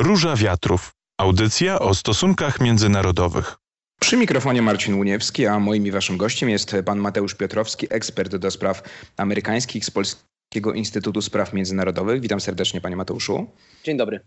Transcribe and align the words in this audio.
Róża 0.00 0.36
Wiatrów. 0.36 0.92
Audycja 1.20 1.78
o 1.78 1.94
stosunkach 1.94 2.60
międzynarodowych. 2.60 3.56
Przy 4.00 4.16
mikrofonie 4.16 4.62
Marcin 4.62 4.94
Łuniewski, 4.94 5.46
a 5.46 5.58
moim 5.58 5.86
i 5.86 5.90
waszym 5.90 6.16
gościem 6.16 6.48
jest 6.48 6.76
pan 6.84 6.98
Mateusz 6.98 7.34
Piotrowski, 7.34 7.86
ekspert 7.90 8.36
do 8.36 8.50
spraw 8.50 8.82
amerykańskich 9.16 9.84
z 9.84 9.90
Polskiego 9.90 10.72
Instytutu 10.74 11.22
Spraw 11.22 11.52
Międzynarodowych. 11.52 12.20
Witam 12.20 12.40
serdecznie 12.40 12.80
panie 12.80 12.96
Mateuszu. 12.96 13.46
Dzień 13.84 13.96
dobry. 13.96 14.20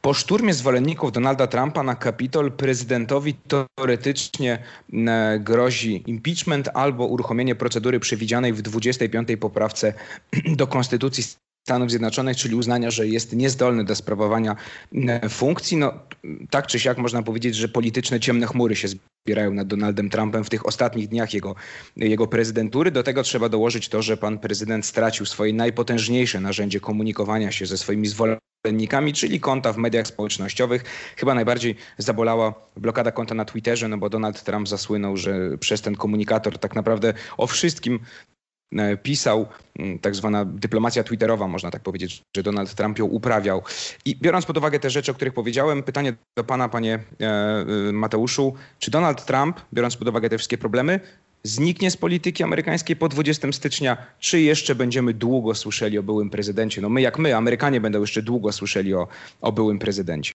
Po 0.00 0.14
szturmie 0.14 0.54
zwolenników 0.54 1.12
Donalda 1.12 1.46
Trumpa 1.46 1.82
na 1.82 1.94
Kapitol 1.94 2.52
prezydentowi 2.52 3.34
teoretycznie 3.34 4.58
e, 4.92 5.38
grozi 5.40 6.02
impeachment 6.06 6.68
albo 6.74 7.06
uruchomienie 7.06 7.54
procedury 7.54 8.00
przewidzianej 8.00 8.52
w 8.52 8.62
25 8.62 9.28
poprawce 9.40 9.94
do 10.56 10.66
Konstytucji 10.66 11.24
Stanów 11.66 11.90
Zjednoczonych, 11.90 12.36
czyli 12.36 12.54
uznania, 12.54 12.90
że 12.90 13.06
jest 13.06 13.32
niezdolny 13.32 13.84
do 13.84 13.94
sprawowania 13.94 14.56
e, 14.94 15.28
funkcji. 15.28 15.76
No, 15.76 15.94
tak 16.50 16.66
czy 16.66 16.78
siak 16.80 16.98
można 16.98 17.22
powiedzieć, 17.22 17.54
że 17.56 17.68
polityczne 17.68 18.20
ciemne 18.20 18.46
chmury 18.46 18.76
się 18.76 18.88
zbierają 18.88 19.54
nad 19.54 19.68
Donaldem 19.68 20.10
Trumpem 20.10 20.44
w 20.44 20.50
tych 20.50 20.66
ostatnich 20.66 21.08
dniach 21.08 21.34
jego, 21.34 21.54
jego 21.96 22.26
prezydentury. 22.26 22.90
Do 22.90 23.02
tego 23.02 23.22
trzeba 23.22 23.48
dołożyć 23.48 23.88
to, 23.88 24.02
że 24.02 24.16
pan 24.16 24.38
prezydent 24.38 24.86
stracił 24.86 25.26
swoje 25.26 25.52
najpotężniejsze 25.52 26.40
narzędzie 26.40 26.80
komunikowania 26.80 27.52
się 27.52 27.66
ze 27.66 27.78
swoimi 27.78 28.06
zwolennikami, 28.06 29.12
czyli 29.12 29.40
konta 29.40 29.72
w 29.72 29.76
mediach 29.76 30.06
społecznościowych. 30.06 30.84
Chyba 31.16 31.34
najbardziej 31.34 31.76
zabolała 31.98 32.54
blokada 32.76 33.12
konta 33.12 33.34
na 33.34 33.44
Twitterze, 33.44 33.88
no 33.88 33.98
bo 33.98 34.10
Donald 34.10 34.44
Trump 34.44 34.68
zasłynął, 34.68 35.16
że 35.16 35.58
przez 35.58 35.82
ten 35.82 35.96
komunikator 35.96 36.58
tak 36.58 36.74
naprawdę 36.74 37.14
o 37.36 37.46
wszystkim 37.46 38.00
pisał, 39.02 39.46
mm, 39.78 39.98
tak 39.98 40.14
zwana 40.14 40.44
dyplomacja 40.44 41.04
twitterowa, 41.04 41.48
można 41.48 41.70
tak 41.70 41.82
powiedzieć, 41.82 42.22
że 42.36 42.42
Donald 42.42 42.74
Trump 42.74 42.98
ją 42.98 43.04
uprawiał. 43.04 43.62
I 44.04 44.16
biorąc 44.16 44.46
pod 44.46 44.56
uwagę 44.56 44.80
te 44.80 44.90
rzeczy, 44.90 45.10
o 45.10 45.14
których 45.14 45.34
powiedziałem, 45.34 45.82
pytanie 45.82 46.14
do 46.38 46.44
pana, 46.44 46.68
panie 46.68 46.94
e, 47.20 47.26
e, 47.88 47.92
Mateuszu, 47.92 48.54
czy 48.78 48.90
Donald 48.90 49.24
Trump, 49.24 49.60
biorąc 49.74 49.96
pod 49.96 50.08
uwagę 50.08 50.28
te 50.28 50.38
wszystkie 50.38 50.58
problemy, 50.58 51.00
zniknie 51.42 51.90
z 51.90 51.96
polityki 51.96 52.42
amerykańskiej 52.42 52.96
po 52.96 53.08
20 53.08 53.52
stycznia, 53.52 53.96
czy 54.18 54.40
jeszcze 54.40 54.74
będziemy 54.74 55.14
długo 55.14 55.54
słyszeli 55.54 55.98
o 55.98 56.02
byłym 56.02 56.30
prezydencie? 56.30 56.80
No 56.80 56.88
my 56.88 57.00
jak 57.00 57.18
my, 57.18 57.36
Amerykanie 57.36 57.80
będą 57.80 58.00
jeszcze 58.00 58.22
długo 58.22 58.52
słyszeli 58.52 58.94
o, 58.94 59.08
o 59.40 59.52
byłym 59.52 59.78
prezydencie. 59.78 60.32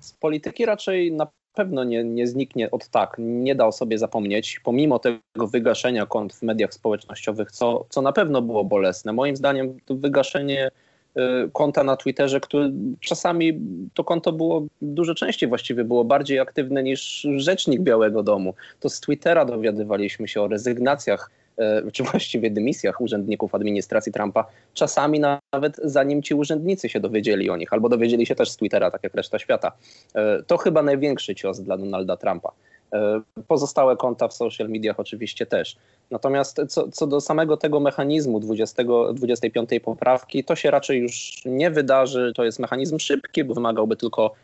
Z 0.00 0.12
polityki 0.12 0.66
raczej 0.66 1.12
na 1.12 1.26
pewno 1.54 1.84
nie, 1.84 2.04
nie 2.04 2.26
zniknie 2.26 2.70
od 2.70 2.88
tak, 2.88 3.16
nie 3.18 3.54
da 3.54 3.66
o 3.66 3.72
sobie 3.72 3.98
zapomnieć, 3.98 4.60
pomimo 4.64 4.98
tego 4.98 5.46
wygaszenia 5.46 6.06
kont 6.06 6.34
w 6.34 6.42
mediach 6.42 6.74
społecznościowych, 6.74 7.52
co, 7.52 7.86
co 7.88 8.02
na 8.02 8.12
pewno 8.12 8.42
było 8.42 8.64
bolesne. 8.64 9.12
Moim 9.12 9.36
zdaniem 9.36 9.76
to 9.84 9.94
wygaszenie 9.94 10.70
y, 11.16 11.20
konta 11.52 11.84
na 11.84 11.96
Twitterze, 11.96 12.40
które 12.40 12.70
czasami 13.00 13.60
to 13.94 14.04
konto 14.04 14.32
było 14.32 14.66
dużo 14.82 15.14
częściej 15.14 15.48
właściwie 15.48 15.84
było 15.84 16.04
bardziej 16.04 16.38
aktywne 16.38 16.82
niż 16.82 17.26
rzecznik 17.36 17.80
Białego 17.80 18.22
Domu. 18.22 18.54
To 18.80 18.88
z 18.88 19.00
Twittera 19.00 19.44
dowiadywaliśmy 19.44 20.28
się 20.28 20.42
o 20.42 20.48
rezygnacjach 20.48 21.30
czy 21.92 22.02
właściwie 22.02 22.50
dymisjach 22.50 23.00
urzędników 23.00 23.54
administracji 23.54 24.12
Trumpa, 24.12 24.46
czasami 24.74 25.20
nawet 25.20 25.76
zanim 25.84 26.22
ci 26.22 26.34
urzędnicy 26.34 26.88
się 26.88 27.00
dowiedzieli 27.00 27.50
o 27.50 27.56
nich, 27.56 27.72
albo 27.72 27.88
dowiedzieli 27.88 28.26
się 28.26 28.34
też 28.34 28.50
z 28.50 28.56
Twittera, 28.56 28.90
tak 28.90 29.02
jak 29.04 29.14
reszta 29.14 29.38
świata. 29.38 29.72
E, 30.14 30.42
to 30.42 30.56
chyba 30.56 30.82
największy 30.82 31.34
cios 31.34 31.60
dla 31.60 31.76
Donalda 31.76 32.16
Trumpa. 32.16 32.52
E, 32.92 33.20
pozostałe 33.48 33.96
konta 33.96 34.28
w 34.28 34.34
social 34.34 34.68
mediach 34.68 35.00
oczywiście 35.00 35.46
też. 35.46 35.76
Natomiast 36.10 36.60
co, 36.68 36.88
co, 36.88 37.06
do 37.06 37.20
samego 37.20 37.56
tego 37.56 37.80
mechanizmu 37.80 38.40
20, 38.40 38.82
25 39.14 39.70
poprawki, 39.84 40.44
to 40.44 40.56
się 40.56 40.70
raczej 40.70 40.98
już 40.98 41.42
nie 41.44 41.70
wydarzy. 41.70 42.32
To 42.36 42.44
jest 42.44 42.58
mechanizm 42.58 42.98
szybki, 42.98 43.44
bo 43.44 43.54
wymagałby 43.54 43.96
tylko 43.96 44.34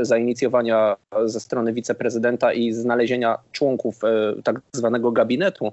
zainicjowania 0.00 0.96
ze 1.24 1.40
strony 1.40 1.72
wiceprezydenta 1.72 2.52
i 2.52 2.72
znalezienia 2.72 3.38
członków 3.52 4.00
tak 4.44 4.60
zwanego 4.72 5.12
gabinetu 5.12 5.72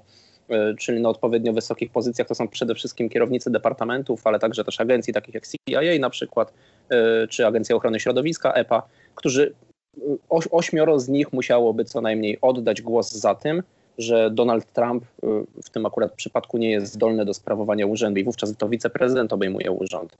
czyli 0.78 1.00
na 1.00 1.08
odpowiednio 1.08 1.52
wysokich 1.52 1.90
pozycjach 1.90 2.28
to 2.28 2.34
są 2.34 2.48
przede 2.48 2.74
wszystkim 2.74 3.08
kierownicy 3.08 3.50
departamentów, 3.50 4.26
ale 4.26 4.38
także 4.38 4.64
też 4.64 4.80
agencji 4.80 5.12
takich 5.12 5.34
jak 5.34 5.44
CIA 5.46 5.98
na 6.00 6.10
przykład, 6.10 6.52
e, 6.90 7.26
czy 7.28 7.46
Agencja 7.46 7.76
Ochrony 7.76 8.00
Środowiska, 8.00 8.52
EPA, 8.52 8.82
którzy 9.14 9.54
e, 9.96 10.00
ośmioro 10.50 11.00
z 11.00 11.08
nich 11.08 11.32
musiałoby 11.32 11.84
co 11.84 12.00
najmniej 12.00 12.38
oddać 12.40 12.82
głos 12.82 13.12
za 13.12 13.34
tym, 13.34 13.62
że 13.98 14.30
Donald 14.30 14.72
Trump 14.72 15.04
w 15.64 15.70
tym 15.70 15.86
akurat 15.86 16.12
przypadku 16.12 16.58
nie 16.58 16.70
jest 16.70 16.92
zdolny 16.92 17.24
do 17.24 17.34
sprawowania 17.34 17.86
urzędu 17.86 18.20
i 18.20 18.24
wówczas 18.24 18.56
to 18.56 18.68
wiceprezydent 18.68 19.32
obejmuje 19.32 19.70
urząd. 19.70 20.16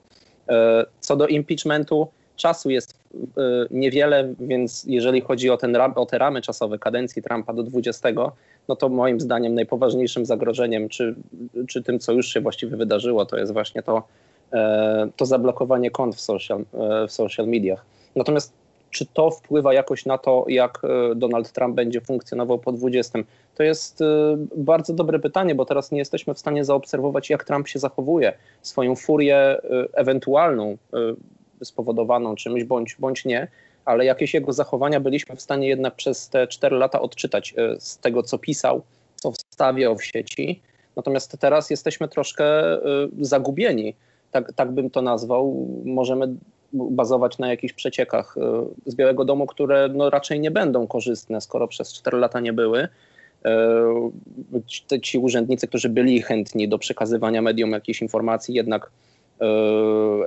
Co 0.99 1.15
do 1.15 1.27
impeachmentu, 1.27 2.07
czasu 2.39 2.69
jest 2.69 2.99
niewiele, 3.71 4.33
więc 4.39 4.83
jeżeli 4.87 5.21
chodzi 5.21 5.49
o, 5.49 5.57
ten, 5.57 5.77
o 5.95 6.05
te 6.05 6.17
ramy 6.17 6.41
czasowe 6.41 6.79
kadencji 6.79 7.21
Trumpa 7.21 7.53
do 7.53 7.63
20, 7.63 8.09
no 8.69 8.75
to 8.75 8.89
moim 8.89 9.19
zdaniem 9.19 9.55
najpoważniejszym 9.55 10.25
zagrożeniem, 10.25 10.89
czy, 10.89 11.15
czy 11.67 11.83
tym, 11.83 11.99
co 11.99 12.11
już 12.11 12.27
się 12.27 12.41
właściwie 12.41 12.77
wydarzyło, 12.77 13.25
to 13.25 13.37
jest 13.37 13.53
właśnie 13.53 13.83
to, 13.83 14.03
e, 14.53 15.09
to 15.15 15.25
zablokowanie 15.25 15.91
kont 15.91 16.15
w 16.15 16.21
social, 16.21 16.65
e, 16.73 17.07
w 17.07 17.11
social 17.11 17.47
mediach. 17.47 17.85
Natomiast 18.15 18.53
czy 18.91 19.05
to 19.05 19.31
wpływa 19.31 19.73
jakoś 19.73 20.05
na 20.05 20.17
to, 20.17 20.45
jak 20.47 20.81
e, 20.83 21.15
Donald 21.15 21.51
Trump 21.51 21.75
będzie 21.75 22.01
funkcjonował 22.01 22.59
po 22.59 22.71
20? 22.71 23.19
To 23.55 23.63
jest 23.63 23.99
bardzo 24.55 24.93
dobre 24.93 25.19
pytanie, 25.19 25.55
bo 25.55 25.65
teraz 25.65 25.91
nie 25.91 25.99
jesteśmy 25.99 26.33
w 26.33 26.39
stanie 26.39 26.65
zaobserwować, 26.65 27.29
jak 27.29 27.43
Trump 27.43 27.67
się 27.67 27.79
zachowuje. 27.79 28.33
Swoją 28.61 28.95
furię 28.95 29.61
ewentualną, 29.93 30.77
spowodowaną 31.65 32.35
czymś 32.35 32.63
bądź, 32.63 32.95
bądź 32.99 33.25
nie, 33.25 33.47
ale 33.85 34.05
jakieś 34.05 34.33
jego 34.33 34.53
zachowania 34.53 34.99
byliśmy 34.99 35.35
w 35.35 35.41
stanie 35.41 35.67
jednak 35.67 35.95
przez 35.95 36.29
te 36.29 36.47
cztery 36.47 36.77
lata 36.77 37.01
odczytać 37.01 37.53
e, 37.57 37.79
z 37.79 37.97
tego, 37.97 38.23
co 38.23 38.37
pisał, 38.37 38.81
co 39.15 39.31
wstawiał 39.31 39.97
w 39.97 40.05
sieci. 40.05 40.61
Natomiast 40.95 41.37
teraz 41.39 41.69
jesteśmy 41.69 42.07
troszkę 42.07 42.45
e, 42.45 42.79
zagubieni, 43.19 43.95
tak, 44.31 44.53
tak 44.53 44.71
bym 44.71 44.89
to 44.89 45.01
nazwał. 45.01 45.67
Możemy 45.85 46.35
bazować 46.73 47.37
na 47.37 47.49
jakichś 47.49 47.73
przeciekach 47.73 48.35
e, 48.37 48.65
z 48.85 48.95
Białego 48.95 49.25
Domu, 49.25 49.47
które 49.47 49.89
no 49.93 50.09
raczej 50.09 50.39
nie 50.39 50.51
będą 50.51 50.87
korzystne, 50.87 51.41
skoro 51.41 51.67
przez 51.67 51.93
cztery 51.93 52.17
lata 52.17 52.39
nie 52.39 52.53
były. 52.53 52.87
Ci 55.01 55.17
urzędnicy, 55.17 55.67
którzy 55.67 55.89
byli 55.89 56.21
chętni 56.21 56.67
do 56.67 56.79
przekazywania 56.79 57.41
mediom 57.41 57.71
jakichś 57.71 58.01
informacji, 58.01 58.55
jednak 58.55 58.91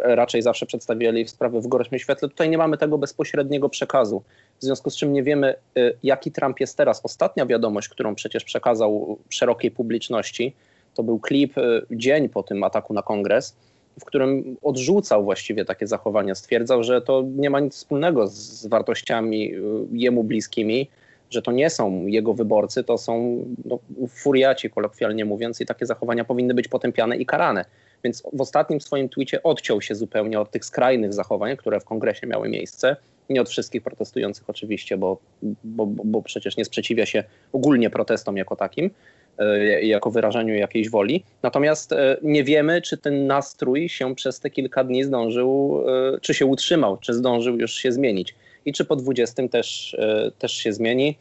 raczej 0.02 0.42
zawsze 0.42 0.66
przedstawiali 0.66 1.28
sprawy 1.28 1.60
w 1.60 1.66
gorszym 1.66 1.98
świetle. 1.98 2.28
Tutaj 2.28 2.50
nie 2.50 2.58
mamy 2.58 2.78
tego 2.78 2.98
bezpośredniego 2.98 3.68
przekazu, 3.68 4.22
w 4.60 4.64
związku 4.64 4.90
z 4.90 4.96
czym 4.96 5.12
nie 5.12 5.22
wiemy, 5.22 5.54
e, 5.76 5.92
jaki 6.02 6.32
Trump 6.32 6.60
jest 6.60 6.76
teraz. 6.76 7.00
Ostatnia 7.04 7.46
wiadomość, 7.46 7.88
którą 7.88 8.14
przecież 8.14 8.44
przekazał 8.44 9.18
szerokiej 9.30 9.70
publiczności, 9.70 10.54
to 10.94 11.02
był 11.02 11.18
klip 11.18 11.58
e, 11.58 11.62
dzień 11.90 12.28
po 12.28 12.42
tym 12.42 12.64
ataku 12.64 12.94
na 12.94 13.02
kongres, 13.02 13.56
w 14.00 14.04
którym 14.04 14.56
odrzucał 14.62 15.24
właściwie 15.24 15.64
takie 15.64 15.86
zachowania. 15.86 16.34
Stwierdzał, 16.34 16.82
że 16.84 17.02
to 17.02 17.24
nie 17.36 17.50
ma 17.50 17.60
nic 17.60 17.74
wspólnego 17.74 18.26
z 18.26 18.66
wartościami 18.66 19.52
jemu 19.92 20.24
bliskimi, 20.24 20.88
że 21.30 21.42
to 21.42 21.52
nie 21.52 21.70
są 21.70 22.06
jego 22.06 22.34
wyborcy, 22.34 22.84
to 22.84 22.98
są 22.98 23.44
no, 23.64 23.78
furiaci, 24.08 24.70
kolokwialnie 24.70 25.24
mówiąc, 25.24 25.60
i 25.60 25.66
takie 25.66 25.86
zachowania 25.86 26.24
powinny 26.24 26.54
być 26.54 26.68
potępiane 26.68 27.16
i 27.16 27.26
karane. 27.26 27.64
Więc 28.04 28.22
w 28.32 28.40
ostatnim 28.40 28.80
swoim 28.80 29.08
twicie 29.08 29.42
odciął 29.42 29.82
się 29.82 29.94
zupełnie 29.94 30.40
od 30.40 30.50
tych 30.50 30.64
skrajnych 30.64 31.12
zachowań, 31.12 31.56
które 31.56 31.80
w 31.80 31.84
kongresie 31.84 32.26
miały 32.26 32.48
miejsce. 32.48 32.96
Nie 33.30 33.40
od 33.40 33.48
wszystkich 33.48 33.82
protestujących 33.82 34.50
oczywiście, 34.50 34.96
bo, 34.96 35.18
bo, 35.64 35.86
bo 35.86 36.22
przecież 36.22 36.56
nie 36.56 36.64
sprzeciwia 36.64 37.06
się 37.06 37.24
ogólnie 37.52 37.90
protestom 37.90 38.36
jako 38.36 38.56
takim, 38.56 38.90
e, 39.38 39.82
jako 39.82 40.10
wyrażeniu 40.10 40.54
jakiejś 40.54 40.90
woli. 40.90 41.24
Natomiast 41.42 41.92
e, 41.92 42.16
nie 42.22 42.44
wiemy, 42.44 42.82
czy 42.82 42.98
ten 42.98 43.26
nastrój 43.26 43.88
się 43.88 44.14
przez 44.14 44.40
te 44.40 44.50
kilka 44.50 44.84
dni 44.84 45.04
zdążył, 45.04 45.82
e, 46.14 46.20
czy 46.20 46.34
się 46.34 46.46
utrzymał, 46.46 46.96
czy 46.96 47.14
zdążył 47.14 47.58
już 47.58 47.74
się 47.74 47.92
zmienić 47.92 48.34
i 48.64 48.72
czy 48.72 48.84
po 48.84 48.96
20 48.96 49.48
też, 49.48 49.96
też 50.38 50.52
się 50.52 50.72
zmieni. 50.72 51.18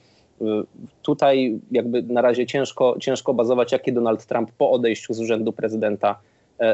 Tutaj 1.02 1.60
jakby 1.72 2.04
na 2.04 2.22
razie 2.22 2.46
ciężko, 2.46 2.96
ciężko 3.00 3.34
bazować, 3.34 3.72
jaki 3.72 3.94
Donald 3.94 4.26
Trump 4.26 4.52
po 4.52 4.72
odejściu 4.72 5.14
z 5.14 5.20
urzędu 5.20 5.54
prezydenta 5.54 6.20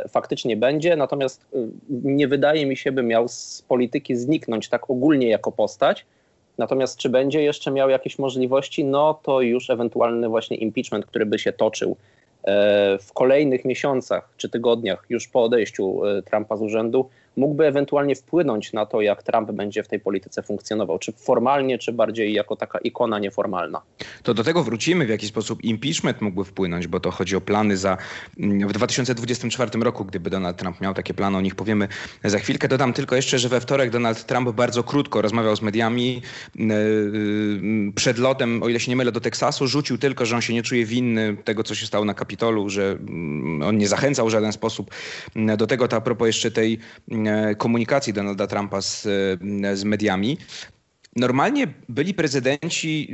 faktycznie 0.09 0.57
będzie, 0.57 0.95
natomiast 0.95 1.45
e, 1.53 1.57
nie 1.89 2.27
wydaje 2.27 2.65
mi 2.65 2.77
się, 2.77 2.91
by 2.91 3.03
miał 3.03 3.27
z 3.27 3.65
polityki 3.67 4.15
zniknąć 4.15 4.69
tak 4.69 4.89
ogólnie 4.89 5.29
jako 5.29 5.51
postać. 5.51 6.05
Natomiast 6.57 6.97
czy 6.97 7.09
będzie 7.09 7.41
jeszcze 7.41 7.71
miał 7.71 7.89
jakieś 7.89 8.19
możliwości, 8.19 8.85
no 8.85 9.19
to 9.23 9.41
już 9.41 9.69
ewentualny 9.69 10.29
właśnie 10.29 10.57
impeachment, 10.57 11.05
który 11.05 11.25
by 11.25 11.39
się 11.39 11.53
toczył 11.53 11.97
e, 12.43 12.97
w 13.01 13.13
kolejnych 13.13 13.65
miesiącach 13.65 14.29
czy 14.37 14.49
tygodniach, 14.49 15.05
już 15.09 15.27
po 15.27 15.43
odejściu 15.43 16.01
Trumpa 16.25 16.57
z 16.57 16.61
urzędu, 16.61 17.09
mógłby 17.37 17.65
ewentualnie 17.65 18.15
wpłynąć 18.15 18.73
na 18.73 18.85
to, 18.85 19.01
jak 19.01 19.23
Trump 19.23 19.51
będzie 19.51 19.83
w 19.83 19.87
tej 19.87 19.99
polityce 19.99 20.43
funkcjonował, 20.43 20.99
czy 20.99 21.11
formalnie, 21.11 21.77
czy 21.77 21.93
bardziej 21.93 22.33
jako 22.33 22.55
taka 22.55 22.79
ikona 22.79 23.19
nieformalna. 23.19 23.81
To 24.23 24.33
do 24.33 24.43
tego 24.43 24.63
wrócimy, 24.63 25.05
w 25.05 25.09
jaki 25.09 25.27
sposób 25.27 25.63
impeachment 25.63 26.21
mógłby 26.21 26.45
wpłynąć, 26.45 26.87
bo 26.87 26.99
to 26.99 27.11
chodzi 27.11 27.35
o 27.35 27.41
plany 27.41 27.77
za 27.77 27.97
mm, 28.39 28.67
w 28.67 28.73
2024 28.73 29.79
roku, 29.79 30.05
gdyby 30.05 30.29
Donald 30.29 30.57
Trump 30.57 30.81
miał 30.81 30.93
takie 30.93 31.13
plany, 31.13 31.37
o 31.37 31.41
nich 31.41 31.55
powiemy 31.55 31.87
za 32.23 32.39
chwilkę. 32.39 32.67
Dodam 32.67 32.93
tylko 32.93 33.15
jeszcze, 33.15 33.39
że 33.39 33.49
we 33.49 33.61
wtorek 33.61 33.89
Donald 33.89 34.25
Trump 34.25 34.51
bardzo 34.51 34.83
krótko 34.83 35.21
rozmawiał 35.21 35.55
z 35.55 35.61
mediami 35.61 36.21
mm, 36.59 36.71
y, 37.89 37.93
przed 37.95 38.17
lotem, 38.17 38.63
o 38.63 38.69
ile 38.69 38.79
się 38.79 38.91
nie 38.91 38.95
mylę, 38.95 39.11
do 39.11 39.21
Teksasu, 39.21 39.67
rzucił 39.67 39.97
tylko, 39.97 40.25
że 40.25 40.35
on 40.35 40.41
się 40.41 40.53
nie 40.53 40.63
czuje 40.63 40.85
winny 40.85 41.37
tego, 41.43 41.63
co 41.63 41.75
się 41.75 41.85
stało 41.85 42.05
na 42.05 42.13
Kapitolu, 42.13 42.69
że 42.69 42.91
mm, 42.91 43.61
on 43.61 43.77
nie 43.77 43.87
zachęcał 43.87 44.27
w 44.27 44.29
żaden 44.29 44.51
sposób 44.51 44.91
do 45.57 45.67
tego. 45.67 45.87
To 45.87 45.95
a 45.95 46.01
propos 46.01 46.27
jeszcze 46.27 46.51
tej 46.51 46.79
komunikacji 47.57 48.13
Donalda 48.13 48.47
Trumpa 48.47 48.81
z, 48.81 49.01
z 49.73 49.83
mediami. 49.83 50.37
Normalnie 51.15 51.67
byli 51.89 52.13
prezydenci 52.13 53.07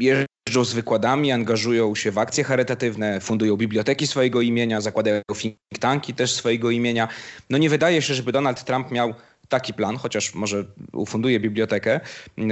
y, 0.00 0.04
jeżdżą 0.04 0.64
z 0.64 0.72
wykładami, 0.72 1.32
angażują 1.32 1.94
się 1.94 2.10
w 2.10 2.18
akcje 2.18 2.44
charytatywne, 2.44 3.20
fundują 3.20 3.56
biblioteki 3.56 4.06
swojego 4.06 4.40
imienia, 4.40 4.80
zakładają 4.80 5.22
think 5.38 5.56
tanki 5.80 6.14
też 6.14 6.32
swojego 6.32 6.70
imienia. 6.70 7.08
No 7.50 7.58
nie 7.58 7.70
wydaje 7.70 8.02
się, 8.02 8.14
żeby 8.14 8.32
Donald 8.32 8.64
Trump 8.64 8.90
miał 8.90 9.14
taki 9.48 9.74
plan, 9.74 9.96
chociaż 9.96 10.34
może 10.34 10.64
ufunduje 10.92 11.40
bibliotekę, 11.40 12.00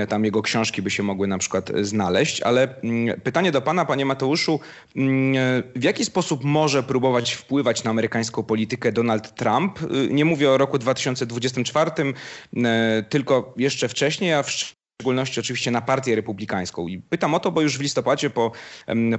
tam 0.09 0.25
jego 0.25 0.43
książki 0.43 0.83
by 0.83 0.91
się 0.91 1.03
mogły 1.03 1.27
na 1.27 1.39
przykład 1.39 1.71
znaleźć, 1.81 2.43
ale 2.43 2.81
mm, 2.83 3.21
pytanie 3.21 3.53
do 3.53 3.62
pana, 3.62 3.85
panie 3.85 4.06
Mateuszu, 4.06 4.61
mm, 4.97 5.62
w 5.77 5.83
jaki 5.83 6.05
sposób 6.05 6.44
może 6.44 6.83
próbować 6.83 7.33
wpływać 7.33 7.85
na 7.85 7.91
amerykańską 7.91 8.43
politykę 8.43 8.93
Donald 8.93 9.35
Trump? 9.35 9.79
Nie 10.11 10.25
mówię 10.25 10.50
o 10.50 10.59
roku 10.59 10.79
2024, 10.79 11.91
tylko 13.09 13.55
jeszcze 13.56 13.88
wcześniej, 13.88 14.33
a 14.33 14.43
w 14.43 14.50
szczególności 15.02 15.40
oczywiście 15.40 15.70
na 15.70 15.81
partię 15.81 16.16
republikańską. 16.16 16.88
I 16.88 16.99
pytam 16.99 17.34
o 17.34 17.40
to, 17.40 17.52
bo 17.52 17.60
już 17.60 17.78
w 17.78 17.81
listopadzie 17.81 18.31
po, 18.31 18.52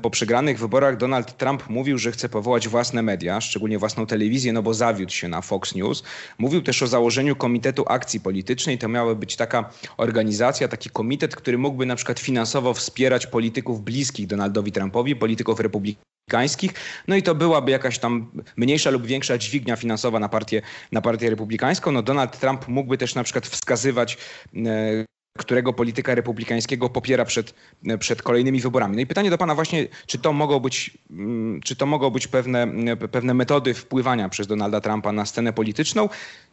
po 0.02 0.10
przegranych 0.10 0.60
wyborach 0.60 0.98
Donald 0.98 1.38
Trump 1.38 1.70
mówił, 1.70 1.98
że 1.98 2.12
chce 2.12 2.30
powołać 2.30 2.68
własne 2.68 3.02
media, 3.02 3.42
szczególnie 3.42 3.80
własną 3.80 4.06
telewizję, 4.06 4.54
no 4.54 4.64
bo 4.64 4.74
zawiódł 4.74 5.12
się 5.12 5.28
na 5.28 5.42
Fox 5.42 5.76
News. 5.76 6.04
Mówił 6.38 6.62
też 6.62 6.84
o 6.84 6.88
założeniu 6.88 7.36
Komitetu 7.36 7.86
Akcji 7.88 8.20
Politycznej. 8.20 8.78
To 8.78 8.88
miała 8.88 9.16
być 9.16 9.36
taka 9.36 9.70
organizacja, 9.98 10.68
taki 10.68 10.90
komitet, 10.90 11.36
który 11.36 11.58
mógłby 11.58 11.86
na 11.86 11.96
przykład 11.96 12.20
finansowo 12.20 12.74
wspierać 12.74 13.28
polityków 13.28 13.84
bliskich 13.84 14.28
Donaldowi 14.28 14.72
Trumpowi, 14.72 15.16
polityków 15.16 15.60
republikańskich. 15.60 16.74
No 17.08 17.16
i 17.16 17.24
to 17.24 17.36
byłaby 17.36 17.72
jakaś 17.72 18.00
tam 18.00 18.32
mniejsza 18.58 18.90
lub 18.90 19.06
większa 19.06 19.38
dźwignia 19.38 19.76
finansowa 19.76 20.20
na 20.20 20.30
partię, 20.30 20.62
na 20.92 21.02
partię 21.02 21.30
republikańską. 21.30 21.92
No 21.92 22.02
Donald 22.02 22.40
Trump 22.40 22.68
mógłby 22.68 22.98
też 22.98 23.16
na 23.16 23.24
przykład 23.24 23.48
wskazywać 23.48 24.18
e, 24.56 25.06
którego 25.38 25.74
polityka 25.74 26.16
republikańskiego 26.16 26.90
popiera 26.90 27.26
przed, 27.26 27.54
przed 28.00 28.22
kolejnymi 28.22 28.60
wyborami. 28.60 28.96
No 28.96 29.02
i 29.02 29.06
pytanie 29.06 29.30
do 29.30 29.38
pana 29.38 29.56
właśnie, 29.56 29.88
czy 30.06 30.20
to 30.20 30.34
mogą 30.34 30.60
być, 30.60 30.98
mm, 31.10 31.62
czy 31.62 31.76
to 31.76 31.86
mogą 31.86 32.10
być 32.10 32.28
pewne, 32.28 32.68
pewne 33.12 33.34
metody 33.34 33.74
wpływania 33.74 34.30
przez 34.30 34.48
Donalda 34.48 34.82
Trumpa 34.82 35.12
na 35.12 35.26
scenę 35.26 35.54
polityczną 35.54 36.10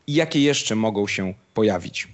i 0.06 0.14
jakie 0.14 0.40
jeszcze 0.40 0.76
mogą 0.76 1.06
się 1.06 1.34
pojawić? 1.54 2.08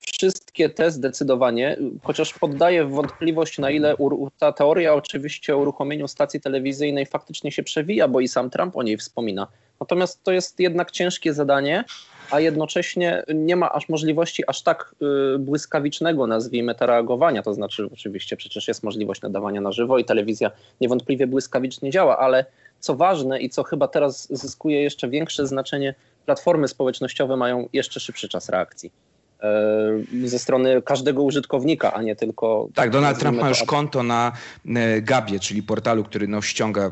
Wszystkie 0.00 0.68
te 0.70 0.90
zdecydowanie, 0.90 1.76
chociaż 2.02 2.34
poddaję 2.34 2.84
wątpliwość, 2.84 3.58
na 3.58 3.70
ile 3.70 3.96
ta 4.38 4.52
teoria 4.52 4.94
oczywiście 4.94 5.56
o 5.56 5.58
uruchomieniu 5.58 6.08
stacji 6.08 6.40
telewizyjnej 6.40 7.06
faktycznie 7.06 7.52
się 7.52 7.62
przewija, 7.62 8.08
bo 8.08 8.20
i 8.20 8.28
sam 8.28 8.50
Trump 8.50 8.76
o 8.76 8.82
niej 8.82 8.96
wspomina. 8.96 9.46
Natomiast 9.80 10.24
to 10.24 10.32
jest 10.32 10.60
jednak 10.60 10.90
ciężkie 10.90 11.34
zadanie, 11.34 11.84
a 12.32 12.40
jednocześnie 12.40 13.22
nie 13.34 13.56
ma 13.56 13.72
aż 13.72 13.88
możliwości 13.88 14.42
aż 14.46 14.62
tak 14.62 14.94
y, 15.34 15.38
błyskawicznego, 15.38 16.26
nazwijmy 16.26 16.74
to, 16.74 16.86
reagowania. 16.86 17.42
To 17.42 17.54
znaczy, 17.54 17.88
oczywiście 17.92 18.36
przecież 18.36 18.68
jest 18.68 18.82
możliwość 18.82 19.22
nadawania 19.22 19.60
na 19.60 19.72
żywo 19.72 19.98
i 19.98 20.04
telewizja 20.04 20.50
niewątpliwie 20.80 21.26
błyskawicznie 21.26 21.90
działa, 21.90 22.18
ale 22.18 22.44
co 22.80 22.94
ważne 22.94 23.40
i 23.40 23.50
co 23.50 23.62
chyba 23.62 23.88
teraz 23.88 24.28
zyskuje 24.30 24.82
jeszcze 24.82 25.08
większe 25.08 25.46
znaczenie, 25.46 25.94
platformy 26.26 26.68
społecznościowe 26.68 27.36
mają 27.36 27.68
jeszcze 27.72 28.00
szybszy 28.00 28.28
czas 28.28 28.48
reakcji. 28.48 28.92
E, 29.42 30.28
ze 30.28 30.38
strony 30.38 30.82
każdego 30.82 31.22
użytkownika, 31.22 31.92
a 31.92 32.02
nie 32.02 32.16
tylko... 32.16 32.68
Tak, 32.74 32.90
Donald 32.90 33.18
Trump 33.18 33.40
ma 33.40 33.48
już 33.48 33.62
konto 33.62 34.02
na 34.02 34.32
e, 34.66 35.02
Gabie, 35.02 35.40
czyli 35.40 35.62
portalu, 35.62 36.04
który 36.04 36.28
no, 36.28 36.42
ściąga 36.42 36.90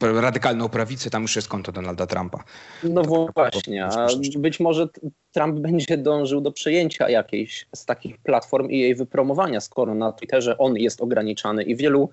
radykalną 0.00 0.68
prawicę, 0.68 1.10
tam 1.10 1.22
już 1.22 1.36
jest 1.36 1.48
konto 1.48 1.72
Donalda 1.72 2.06
Trumpa. 2.06 2.44
No 2.84 3.02
właśnie, 3.34 3.86
a 3.86 4.06
być 4.38 4.60
może 4.60 4.88
Trump 5.32 5.60
będzie 5.60 5.96
dążył 5.96 6.40
do 6.40 6.52
przejęcia 6.52 7.08
jakiejś 7.08 7.66
z 7.74 7.84
takich 7.84 8.18
platform 8.18 8.68
i 8.70 8.78
jej 8.78 8.94
wypromowania, 8.94 9.60
skoro 9.60 9.94
na 9.94 10.12
Twitterze 10.12 10.58
on 10.58 10.76
jest 10.76 11.00
ograniczany 11.00 11.62
i 11.62 11.76
wielu 11.76 12.10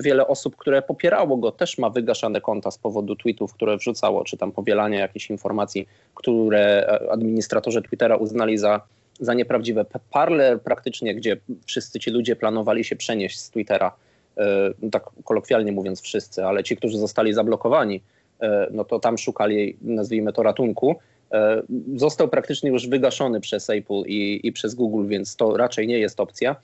wiele 0.00 0.26
osób, 0.26 0.56
które 0.56 0.82
popierało 0.82 1.36
go, 1.36 1.52
też 1.52 1.78
ma 1.78 1.90
wygaszane 1.90 2.40
konta 2.40 2.70
z 2.70 2.78
powodu 2.78 3.16
tweetów, 3.16 3.54
które 3.54 3.76
wrzucało, 3.76 4.24
czy 4.24 4.36
tam 4.36 4.52
powielania 4.52 5.00
jakichś 5.00 5.30
informacji, 5.30 5.88
które 6.14 6.86
administratorzy 7.10 7.82
Twittera 7.82 8.16
uznali 8.16 8.58
za, 8.58 8.80
za 9.20 9.34
nieprawdziwe. 9.34 9.84
Parler 10.10 10.60
praktycznie, 10.60 11.14
gdzie 11.14 11.36
wszyscy 11.66 12.00
ci 12.00 12.10
ludzie 12.10 12.36
planowali 12.36 12.84
się 12.84 12.96
przenieść 12.96 13.38
z 13.38 13.50
Twittera, 13.50 13.92
e, 14.36 14.72
tak 14.90 15.04
kolokwialnie 15.24 15.72
mówiąc 15.72 16.02
wszyscy, 16.02 16.44
ale 16.44 16.64
ci, 16.64 16.76
którzy 16.76 16.98
zostali 16.98 17.32
zablokowani, 17.32 18.02
e, 18.40 18.66
no 18.70 18.84
to 18.84 18.98
tam 18.98 19.18
szukali, 19.18 19.76
nazwijmy 19.82 20.32
to, 20.32 20.42
ratunku. 20.42 20.96
Został 21.96 22.28
praktycznie 22.28 22.70
już 22.70 22.88
wygaszony 22.88 23.40
przez 23.40 23.70
Apple 23.70 24.02
i, 24.06 24.40
i 24.42 24.52
przez 24.52 24.74
Google, 24.74 25.06
więc 25.06 25.36
to 25.36 25.56
raczej 25.56 25.86
nie 25.86 25.98
jest 25.98 26.20
opcja 26.20 26.56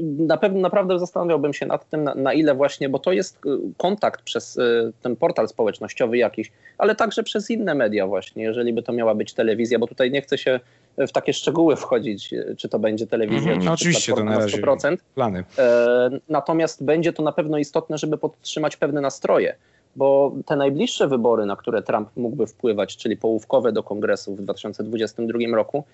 na 0.00 0.36
pewno 0.36 0.60
naprawdę 0.60 0.98
zastanawiałbym 0.98 1.52
się 1.54 1.66
nad 1.66 1.88
tym, 1.88 2.04
na, 2.04 2.14
na, 2.14 2.32
ile 2.32 2.54
właśnie, 2.54 2.88
bo 2.88 2.98
to 2.98 3.12
jest 3.12 3.36
y, 3.46 3.58
kontakt 3.76 4.22
przez 4.22 4.56
y, 4.56 4.92
ten 5.02 5.16
portal 5.16 5.48
społecznościowy 5.48 6.18
jakiś, 6.18 6.52
ale 6.78 6.94
także 6.94 7.22
przez 7.22 7.50
inne 7.50 7.74
media 7.74 8.06
właśnie, 8.06 8.42
jeżeli 8.42 8.72
by 8.72 8.82
to 8.82 8.92
miała 8.92 9.14
być 9.14 9.34
telewizja, 9.34 9.78
bo 9.78 9.86
tutaj 9.86 10.10
nie 10.10 10.22
chcę 10.22 10.38
się 10.38 10.60
w 10.98 11.12
takie 11.12 11.32
szczegóły 11.32 11.76
wchodzić, 11.76 12.32
y, 12.32 12.54
czy 12.58 12.68
to 12.68 12.78
będzie 12.78 13.06
telewizja, 13.06 13.50
mm, 13.50 13.60
czy, 13.60 13.66
no 13.66 13.72
oczywiście, 13.72 14.14
to 14.14 14.24
na 14.24 14.38
razie 14.38 14.58
100%. 14.58 14.96
plany. 15.14 15.44
E, 15.58 16.10
natomiast 16.28 16.84
będzie 16.84 17.12
to 17.12 17.22
na 17.22 17.32
pewno 17.32 17.58
istotne, 17.58 17.98
żeby 17.98 18.18
podtrzymać 18.18 18.76
pewne 18.76 19.00
nastroje, 19.00 19.56
bo 19.96 20.32
te 20.46 20.56
najbliższe 20.56 21.08
wybory, 21.08 21.46
na 21.46 21.56
które 21.56 21.82
Trump 21.82 22.08
mógłby 22.16 22.46
wpływać, 22.46 22.96
czyli 22.96 23.16
połówkowe 23.16 23.72
do 23.72 23.82
kongresu 23.82 24.36
w 24.36 24.42
2022 24.42 25.38
roku, 25.56 25.84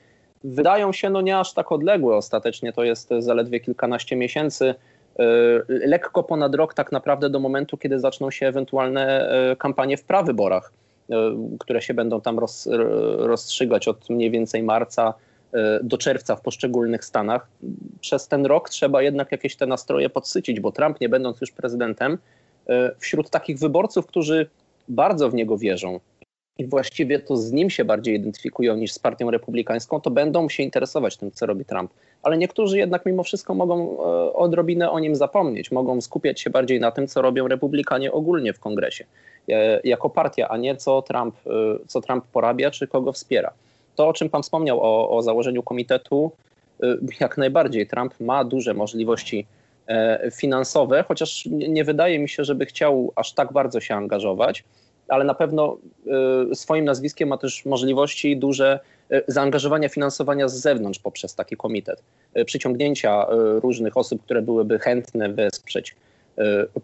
wydają 0.44 0.93
się 0.93 1.11
no 1.11 1.21
nie 1.21 1.39
aż 1.39 1.55
tak 1.55 1.73
odległe. 1.73 2.17
Ostatecznie 2.17 2.73
to 2.73 2.85
jest 2.85 3.11
zaledwie 3.19 3.61
kilkanaście 3.61 4.17
miesięcy, 4.17 4.75
e, 5.19 5.25
lekko 5.69 6.23
ponad 6.23 6.55
rok 6.55 6.75
tak 6.75 6.93
naprawdę 6.93 7.31
do 7.31 7.41
momentu, 7.41 7.77
kiedy 7.77 8.00
zaczną 8.00 8.31
się 8.31 8.47
ewentualne 8.47 9.31
e, 9.31 9.56
kampanie 9.56 9.97
w 9.97 10.05
prawyborach, 10.05 10.73
e, 11.11 11.15
które 11.61 11.83
się 11.83 11.94
będą 11.94 12.21
tam 12.21 12.39
roz, 12.39 12.69
rozstrzygać 13.17 13.89
od 13.89 14.11
mniej 14.11 14.31
więcej 14.31 14.62
marca 14.62 15.15
do 15.83 15.99
czerwca 15.99 16.37
w 16.37 16.41
poszczególnych 16.41 17.05
stanach. 17.05 17.49
Przez 18.01 18.29
ten 18.29 18.46
rok 18.46 18.70
trzeba 18.70 19.03
jednak 19.03 19.32
jakieś 19.32 19.56
te 19.56 19.67
nastroje 19.67 20.11
podsycić, 20.11 20.61
bo 20.61 20.72
Trump, 20.72 21.01
nie 21.01 21.08
będąc 21.08 21.41
już 21.41 21.51
prezydentem, 21.51 22.19
wśród 22.99 23.31
takich 23.31 23.58
wyborców, 23.58 24.06
którzy 24.06 24.46
bardzo 24.89 25.31
w 25.31 25.34
niego 25.34 25.58
wierzą, 25.58 26.01
i 26.59 26.67
właściwie 26.67 27.19
to 27.19 27.37
z 27.37 27.53
nim 27.53 27.71
się 27.71 27.85
bardziej 27.85 28.15
identyfikują 28.15 28.77
niż 28.77 28.93
z 28.93 28.99
partią 28.99 29.31
republikańską, 29.31 30.01
to 30.01 30.11
będą 30.11 30.49
się 30.49 30.63
interesować 30.63 31.17
tym, 31.17 31.32
co 31.32 31.47
robi 31.47 31.65
Trump. 31.65 31.93
Ale 32.23 32.39
niektórzy 32.39 32.79
jednak 32.79 33.06
mimo 33.06 33.23
wszystko 33.23 33.55
mogą 33.55 33.99
e, 33.99 34.32
odrobinę 34.32 34.91
o 34.91 34.99
nim 34.99 35.17
zapomnieć, 35.17 35.71
mogą 35.71 36.01
skupiać 36.01 36.41
się 36.41 36.51
bardziej 36.51 36.81
na 36.81 36.91
tym, 36.91 37.06
co 37.06 37.23
robią 37.23 37.49
republikanie 37.49 38.13
ogólnie 38.13 38.53
w 38.53 38.61
kongresie, 38.61 39.05
e, 39.49 39.81
jako 39.85 40.11
partia, 40.11 40.49
a 40.49 40.56
nie 40.56 40.77
co 40.77 41.03
Trump, 41.03 41.35
e, 41.47 41.51
co 41.87 42.01
Trump 42.01 42.27
porabia 42.27 42.71
czy 42.71 42.87
kogo 42.87 43.13
wspiera. 43.13 43.53
To, 43.97 44.09
o 44.09 44.13
czym 44.13 44.31
pan 44.31 44.43
wspomniał, 44.43 44.81
o, 44.81 45.17
o 45.17 45.23
założeniu 45.23 45.63
komitetu, 45.63 46.32
jak 47.21 47.39
najbardziej 47.39 47.87
Trump 47.87 48.21
ma 48.21 48.44
duże 48.44 48.75
możliwości 48.75 49.47
finansowe, 50.32 51.05
chociaż 51.09 51.47
nie 51.47 51.85
wydaje 51.85 52.19
mi 52.19 52.29
się, 52.29 52.44
żeby 52.44 52.67
chciał 52.67 53.13
aż 53.17 53.32
tak 53.32 53.53
bardzo 53.53 53.81
się 53.81 53.94
angażować 53.94 54.65
ale 55.09 55.25
na 55.25 55.35
pewno 55.35 55.79
y, 56.53 56.55
swoim 56.55 56.85
nazwiskiem 56.85 57.29
ma 57.29 57.37
też 57.37 57.65
możliwości 57.65 58.37
duże 58.37 58.81
y, 59.13 59.23
zaangażowania 59.29 59.89
finansowania 59.89 60.49
z 60.49 60.55
zewnątrz 60.55 60.99
poprzez 60.99 61.35
taki 61.35 61.56
komitet, 61.56 62.03
y, 62.37 62.44
przyciągnięcia 62.44 63.27
różnych 63.63 63.97
osób, 63.97 64.23
które 64.23 64.43
byłyby 64.43 64.79
chętne 64.79 65.29
wesprzeć 65.29 65.94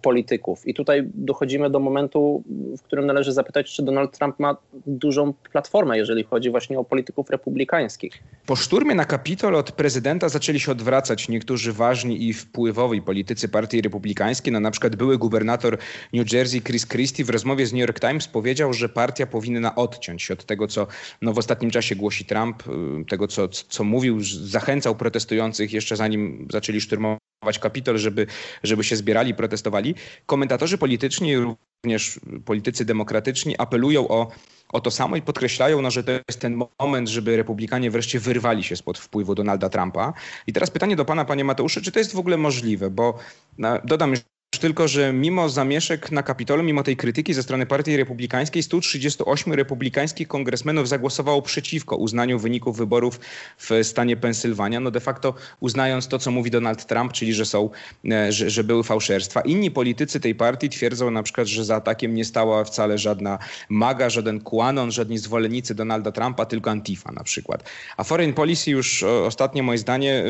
polityków. 0.03 0.69
I 0.69 0.75
tutaj 0.75 1.03
dochodzimy 1.15 1.71
do 1.71 1.81
momentu, 1.81 2.43
w 2.79 2.83
którym 2.83 3.07
należy 3.07 3.33
zapytać, 3.33 3.75
czy 3.75 3.83
Donald 3.83 4.19
Trump 4.19 4.39
ma 4.39 4.57
dużą 4.87 5.33
platformę, 5.53 5.99
jeżeli 5.99 6.25
chodzi 6.25 6.51
właśnie 6.51 6.79
o 6.79 6.85
polityków 6.85 7.31
republikańskich. 7.31 8.23
Po 8.47 8.57
szturmie 8.57 8.95
na 8.95 9.05
Kapitol 9.05 9.55
od 9.55 9.73
prezydenta 9.73 10.29
zaczęli 10.29 10.61
się 10.61 10.73
odwracać 10.73 11.29
niektórzy 11.29 11.73
ważni 11.73 12.29
i 12.29 12.33
wpływowi 12.33 13.03
politycy 13.03 13.49
partii 13.49 13.81
republikańskiej. 13.81 14.53
No, 14.53 14.61
na 14.61 14.71
przykład 14.71 14.97
były 14.97 15.19
gubernator 15.19 15.79
New 16.13 16.33
Jersey 16.33 16.61
Chris 16.61 16.87
Christie 16.87 17.25
w 17.25 17.31
rozmowie 17.31 17.67
z 17.67 17.73
New 17.73 17.81
York 17.81 18.01
Times 18.01 18.29
powiedział, 18.29 18.73
że 18.73 18.89
partia 18.89 19.27
powinna 19.27 19.75
odciąć 19.75 20.23
się 20.23 20.35
od 20.35 20.45
tego, 20.45 20.67
co 20.67 20.87
no, 21.23 21.33
w 21.33 21.39
ostatnim 21.39 21.71
czasie 21.71 21.97
głosi 21.97 22.25
Trump, 22.25 22.63
y, 22.67 23.05
tego, 23.09 23.29
co, 23.29 23.49
co 23.49 23.85
mówił, 23.85 24.19
zachęcał 24.45 24.95
protestujących 24.95 25.73
jeszcze 25.73 25.97
zanim 25.97 26.49
zaczęli 26.51 26.81
szturmować 26.81 27.18
Kapitol, 27.61 27.99
żeby, 27.99 28.27
żeby 28.63 28.85
się 28.85 28.97
zbierali, 28.97 29.35
protestowali. 29.35 29.95
Komentatorzy 30.27 30.79
polityczni, 30.79 31.37
również 31.37 32.21
politycy 32.45 32.85
demokratyczni 32.85 33.59
apelują 33.59 34.09
o, 34.09 34.31
o 34.73 34.81
to 34.81 34.91
samo 34.91 35.17
i 35.17 35.23
podkreślają, 35.23 35.83
no, 35.83 35.91
że 35.91 36.05
to 36.05 36.13
jest 36.13 36.41
ten 36.41 36.63
moment, 36.81 37.09
żeby 37.09 37.37
republikanie 37.37 37.91
wreszcie 37.91 38.21
wyrwali 38.21 38.65
się 38.65 38.77
spod 38.77 38.99
wpływu 38.99 39.35
Donalda 39.35 39.69
Trumpa. 39.69 40.13
I 40.47 40.53
teraz 40.53 40.71
pytanie 40.71 40.97
do 40.97 41.05
pana, 41.05 41.25
panie 41.25 41.45
Mateuszu, 41.45 41.81
czy 41.81 41.93
to 41.93 41.99
jest 41.99 42.15
w 42.15 42.19
ogóle 42.19 42.37
możliwe? 42.37 42.91
Bo 42.91 43.19
no, 43.59 43.79
dodam, 43.85 44.15
tylko, 44.57 44.89
że 44.89 45.13
mimo 45.13 45.49
zamieszek 45.49 46.13
na 46.13 46.23
Kapitolu, 46.23 46.63
mimo 46.63 46.83
tej 46.83 46.97
krytyki 46.97 47.35
ze 47.35 47.43
strony 47.43 47.67
Partii 47.67 47.97
Republikańskiej, 47.97 48.63
138 48.63 49.53
republikańskich 49.53 50.29
kongresmenów 50.29 50.89
zagłosowało 50.89 51.43
przeciwko 51.43 51.97
uznaniu 51.97 52.39
wyników 52.39 52.77
wyborów 52.77 53.21
w 53.59 53.71
stanie 53.83 54.17
Pensylwania, 54.17 54.81
no 54.81 54.91
de 54.91 55.01
facto 55.01 55.35
uznając 55.61 56.09
to, 56.09 56.19
co 56.19 56.31
mówi 56.31 56.51
Donald 56.51 56.87
Trump, 56.87 57.13
czyli 57.13 57.35
że 57.35 57.47
są, 57.47 57.71
e, 58.11 58.33
że, 58.33 58.51
że 58.51 58.65
były 58.65 58.85
fałszerstwa. 58.85 59.41
Inni 59.41 59.71
politycy 59.71 60.21
tej 60.21 60.35
partii 60.35 60.69
twierdzą 60.69 61.11
na 61.11 61.23
przykład, 61.23 61.47
że 61.47 61.65
za 61.65 61.77
atakiem 61.77 62.15
nie 62.15 62.25
stała 62.25 62.65
wcale 62.65 62.99
żadna 62.99 63.39
MAGA, 63.69 64.11
żaden 64.11 64.41
QAnon, 64.41 64.91
żadni 64.91 65.19
zwolennicy 65.19 65.75
Donalda 65.75 66.13
Trumpa, 66.13 66.47
tylko 66.47 66.71
Antifa 66.71 67.13
na 67.13 67.25
przykład. 67.25 67.71
A 67.97 68.05
Foreign 68.05 68.33
Policy 68.33 68.71
już 68.71 69.03
ostatnio 69.03 69.63
moje 69.63 69.79
zdanie 69.79 70.25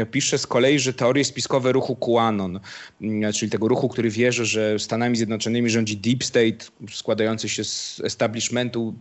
y, 0.00 0.06
pisze 0.06 0.38
z 0.38 0.46
kolei, 0.46 0.78
że 0.78 0.92
teorie 0.92 1.24
spiskowe 1.24 1.72
ruchu 1.72 1.96
QAnon, 1.96 2.60
y, 3.02 3.32
czyli 3.32 3.55
tego 3.56 3.68
ruchu, 3.68 3.88
który 3.88 4.10
wierzy, 4.10 4.46
że 4.46 4.78
Stanami 4.78 5.16
Zjednoczonymi 5.16 5.70
rządzi 5.70 5.96
deep 5.96 6.24
state 6.24 6.64
składający 6.90 7.48
się 7.48 7.64
z 7.64 8.00
establishmentu 8.04 8.94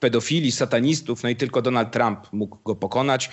pedofili, 0.00 0.52
satanistów, 0.52 1.22
no 1.22 1.28
i 1.28 1.36
tylko 1.36 1.62
Donald 1.62 1.90
Trump 1.92 2.18
mógł 2.32 2.58
go 2.64 2.74
pokonać. 2.74 3.30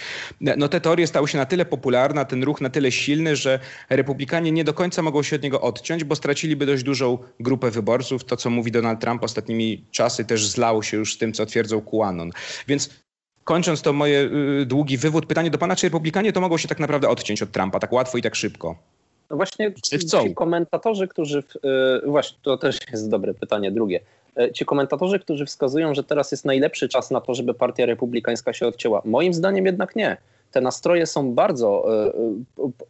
No 0.57 0.67
te 0.67 0.81
teorie 0.81 1.07
stały 1.07 1.27
się 1.27 1.38
na 1.38 1.45
tyle 1.45 1.65
popularne, 1.65 2.25
ten 2.25 2.43
ruch 2.43 2.61
na 2.61 2.69
tyle 2.69 2.91
silny, 2.91 3.35
że 3.35 3.59
republikanie 3.89 4.51
nie 4.51 4.63
do 4.63 4.73
końca 4.73 5.01
mogą 5.01 5.23
się 5.23 5.35
od 5.35 5.43
niego 5.43 5.61
odciąć, 5.61 6.03
bo 6.03 6.15
straciliby 6.15 6.65
dość 6.65 6.83
dużą 6.83 7.17
grupę 7.39 7.71
wyborców. 7.71 8.23
To, 8.23 8.38
co 8.38 8.49
mówi 8.49 8.71
Donald 8.71 8.99
Trump 8.99 9.23
ostatnimi 9.23 9.85
czasy 9.91 10.25
też 10.25 10.47
zlało 10.47 10.83
się 10.83 10.97
już 10.97 11.13
z 11.13 11.17
tym, 11.17 11.33
co 11.33 11.45
twierdzą 11.45 11.81
QAnon. 11.81 12.31
Więc 12.67 12.89
kończąc 13.43 13.81
to 13.81 13.93
moje 13.93 14.29
y, 14.61 14.65
długi 14.65 14.97
wywód, 14.97 15.25
pytanie 15.25 15.49
do 15.49 15.57
pana, 15.57 15.75
czy 15.75 15.88
republikanie 15.88 16.33
to 16.33 16.41
mogą 16.41 16.57
się 16.57 16.67
tak 16.67 16.79
naprawdę 16.79 17.09
odciąć 17.09 17.41
od 17.41 17.51
Trumpa 17.51 17.79
tak 17.79 17.91
łatwo 17.93 18.17
i 18.17 18.21
tak 18.21 18.35
szybko? 18.35 18.99
No 19.29 19.36
właśnie 19.36 19.74
ci 19.74 20.33
komentatorzy, 20.36 21.07
którzy, 21.07 21.41
w, 21.41 21.55
y, 21.55 22.07
właśnie 22.07 22.38
to 22.41 22.57
też 22.57 22.79
jest 22.91 23.09
dobre 23.09 23.33
pytanie, 23.33 23.71
drugie. 23.71 24.00
E, 24.38 24.51
ci 24.51 24.65
komentatorzy, 24.65 25.19
którzy 25.19 25.45
wskazują, 25.45 25.95
że 25.95 26.03
teraz 26.03 26.31
jest 26.31 26.45
najlepszy 26.45 26.89
czas 26.89 27.12
na 27.12 27.21
to, 27.21 27.33
żeby 27.33 27.53
partia 27.53 27.86
republikańska 27.86 28.53
się 28.53 28.67
odcięła, 28.67 29.01
moim 29.05 29.33
zdaniem 29.33 29.65
jednak 29.65 29.95
nie. 29.95 30.17
Te 30.51 30.62
nastroje 30.62 31.05
są 31.05 31.33
bardzo 31.33 31.86
e, 32.07 32.12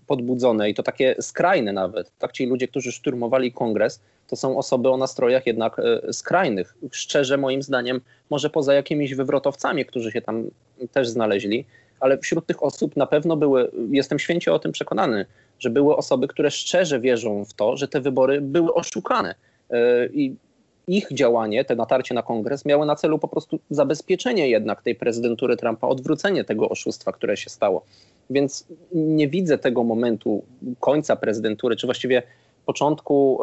podbudzone 0.07 0.69
i 0.69 0.73
to 0.73 0.83
takie 0.83 1.15
skrajne 1.21 1.73
nawet. 1.73 2.11
Tak, 2.19 2.31
ci 2.31 2.45
ludzie, 2.45 2.67
którzy 2.67 2.91
szturmowali 2.91 3.51
kongres, 3.51 4.01
to 4.27 4.35
są 4.35 4.57
osoby 4.57 4.89
o 4.89 4.97
nastrojach 4.97 5.47
jednak 5.47 5.79
e, 5.79 6.13
skrajnych. 6.13 6.75
Szczerze, 6.91 7.37
moim 7.37 7.63
zdaniem, 7.63 8.01
może 8.29 8.49
poza 8.49 8.73
jakimiś 8.73 9.15
wywrotowcami, 9.15 9.85
którzy 9.85 10.11
się 10.11 10.21
tam 10.21 10.43
też 10.91 11.09
znaleźli, 11.09 11.65
ale 11.99 12.17
wśród 12.17 12.45
tych 12.45 12.63
osób 12.63 12.95
na 12.95 13.05
pewno 13.05 13.37
były, 13.37 13.71
jestem 13.91 14.19
święcie 14.19 14.53
o 14.53 14.59
tym 14.59 14.71
przekonany, 14.71 15.25
że 15.59 15.69
były 15.69 15.95
osoby, 15.95 16.27
które 16.27 16.51
szczerze 16.51 16.99
wierzą 16.99 17.45
w 17.45 17.53
to, 17.53 17.77
że 17.77 17.87
te 17.87 18.01
wybory 18.01 18.41
były 18.41 18.73
oszukane. 18.73 19.35
E, 19.69 20.05
I 20.07 20.35
ich 20.87 21.07
działanie, 21.11 21.65
te 21.65 21.75
natarcie 21.75 22.15
na 22.15 22.23
kongres, 22.23 22.65
miało 22.65 22.85
na 22.85 22.95
celu 22.95 23.19
po 23.19 23.27
prostu 23.27 23.59
zabezpieczenie 23.69 24.49
jednak 24.49 24.81
tej 24.81 24.95
prezydentury 24.95 25.57
Trumpa, 25.57 25.87
odwrócenie 25.87 26.43
tego 26.43 26.69
oszustwa, 26.69 27.11
które 27.11 27.37
się 27.37 27.49
stało. 27.49 27.85
Więc 28.29 28.67
nie 28.91 29.27
widzę 29.27 29.57
tego 29.57 29.83
momentu 29.83 30.43
końca 30.79 31.15
prezydentury, 31.15 31.75
czy 31.75 31.87
właściwie 31.87 32.23
początku 32.69 33.39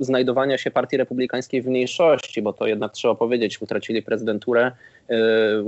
y, 0.00 0.04
znajdowania 0.04 0.58
się 0.58 0.70
Partii 0.70 0.96
Republikańskiej 0.96 1.62
w 1.62 1.66
mniejszości, 1.66 2.42
bo 2.42 2.52
to 2.52 2.66
jednak 2.66 2.92
trzeba 2.92 3.14
powiedzieć, 3.14 3.62
utracili 3.62 4.02
prezydenturę, 4.02 4.72
y, 5.10 5.14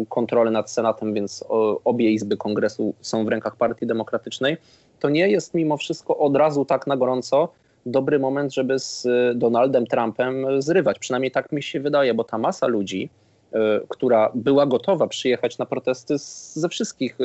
kontrolę 0.08 0.50
nad 0.50 0.70
Senatem, 0.70 1.14
więc 1.14 1.44
obie 1.84 2.10
izby 2.10 2.36
kongresu 2.36 2.94
są 3.00 3.24
w 3.24 3.28
rękach 3.28 3.56
Partii 3.56 3.86
Demokratycznej. 3.86 4.56
To 5.00 5.08
nie 5.08 5.28
jest 5.28 5.54
mimo 5.54 5.76
wszystko 5.76 6.18
od 6.18 6.36
razu 6.36 6.64
tak 6.64 6.86
na 6.86 6.96
gorąco 6.96 7.48
dobry 7.86 8.18
moment, 8.18 8.54
żeby 8.54 8.78
z 8.78 9.06
Donaldem 9.34 9.86
Trumpem 9.86 10.62
zrywać. 10.62 10.98
Przynajmniej 10.98 11.30
tak 11.30 11.52
mi 11.52 11.62
się 11.62 11.80
wydaje, 11.80 12.14
bo 12.14 12.24
ta 12.24 12.38
masa 12.38 12.66
ludzi, 12.66 13.08
która 13.88 14.30
była 14.34 14.66
gotowa 14.66 15.06
przyjechać 15.06 15.58
na 15.58 15.66
protesty 15.66 16.14
ze 16.54 16.68
wszystkich 16.68 17.18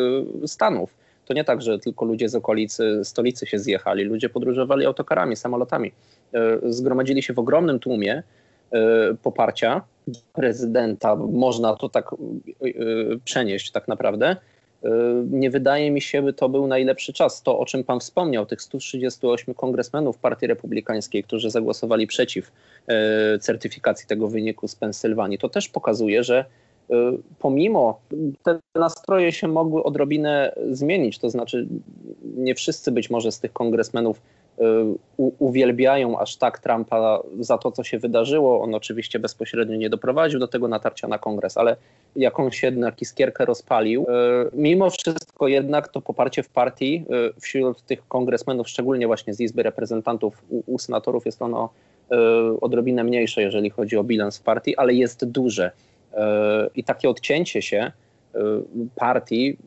stanów, 0.45 0.89
to 1.25 1.33
nie 1.33 1.43
tak, 1.43 1.61
że 1.61 1.79
tylko 1.79 2.05
ludzie 2.05 2.29
z 2.29 2.35
okolicy 2.35 2.99
stolicy 3.03 3.45
się 3.45 3.59
zjechali. 3.59 4.03
Ludzie 4.03 4.29
podróżowali 4.29 4.85
autokarami, 4.85 5.35
samolotami. 5.35 5.91
E, 6.33 6.59
zgromadzili 6.63 7.23
się 7.23 7.33
w 7.33 7.39
ogromnym 7.39 7.79
tłumie 7.79 8.23
e, 8.71 8.79
poparcia 9.23 9.81
prezydenta. 10.33 11.15
Można 11.15 11.75
to 11.75 11.89
tak 11.89 12.13
e, 12.13 12.17
przenieść 13.23 13.71
tak 13.71 13.87
naprawdę. 13.87 14.35
Nie 15.31 15.49
wydaje 15.49 15.91
mi 15.91 16.01
się, 16.01 16.21
by 16.21 16.33
to 16.33 16.49
był 16.49 16.67
najlepszy 16.67 17.13
czas. 17.13 17.43
To, 17.43 17.59
o 17.59 17.65
czym 17.65 17.83
pan 17.83 17.99
wspomniał, 17.99 18.45
tych 18.45 18.61
138 18.61 19.53
kongresmenów 19.53 20.17
Partii 20.17 20.47
Republikańskiej, 20.47 21.23
którzy 21.23 21.49
zagłosowali 21.49 22.07
przeciw 22.07 22.51
certyfikacji 23.39 24.07
tego 24.07 24.27
wyniku 24.27 24.67
z 24.67 24.75
Pensylwanii, 24.75 25.37
to 25.37 25.49
też 25.49 25.69
pokazuje, 25.69 26.23
że 26.23 26.45
pomimo 27.39 27.99
te 28.43 28.59
nastroje 28.75 29.31
się 29.31 29.47
mogły 29.47 29.83
odrobinę 29.83 30.55
zmienić, 30.69 31.19
to 31.19 31.29
znaczy 31.29 31.67
nie 32.35 32.55
wszyscy 32.55 32.91
być 32.91 33.09
może 33.09 33.31
z 33.31 33.39
tych 33.39 33.53
kongresmenów 33.53 34.21
y, 34.59 34.63
uwielbiają 35.17 36.19
aż 36.19 36.35
tak 36.35 36.59
Trumpa 36.59 37.21
za 37.39 37.57
to, 37.57 37.71
co 37.71 37.83
się 37.83 37.99
wydarzyło. 37.99 38.61
On 38.61 38.75
oczywiście 38.75 39.19
bezpośrednio 39.19 39.75
nie 39.75 39.89
doprowadził 39.89 40.39
do 40.39 40.47
tego 40.47 40.67
natarcia 40.67 41.07
na 41.07 41.19
kongres, 41.19 41.57
ale 41.57 41.75
jakąś 42.15 42.63
jednak 42.63 43.01
iskierkę 43.01 43.45
rozpalił. 43.45 44.03
Y, 44.03 44.05
mimo 44.53 44.89
wszystko 44.89 45.47
jednak 45.47 45.87
to 45.87 46.01
poparcie 46.01 46.43
w 46.43 46.49
partii 46.49 47.05
wśród 47.41 47.81
tych 47.81 48.07
kongresmenów, 48.07 48.69
szczególnie 48.69 49.07
właśnie 49.07 49.33
z 49.33 49.39
Izby 49.39 49.63
Reprezentantów, 49.63 50.43
u, 50.49 50.73
u 50.73 50.79
senatorów 50.79 51.25
jest 51.25 51.41
ono 51.41 51.69
odrobinę 52.61 53.03
mniejsze, 53.03 53.41
jeżeli 53.41 53.69
chodzi 53.69 53.97
o 53.97 54.03
bilans 54.03 54.37
w 54.37 54.43
partii, 54.43 54.75
ale 54.75 54.93
jest 54.93 55.25
duże. 55.25 55.71
I 56.75 56.83
takie 56.83 57.09
odcięcie 57.09 57.61
się 57.61 57.77
e, 57.77 58.39
partii, 58.95 59.57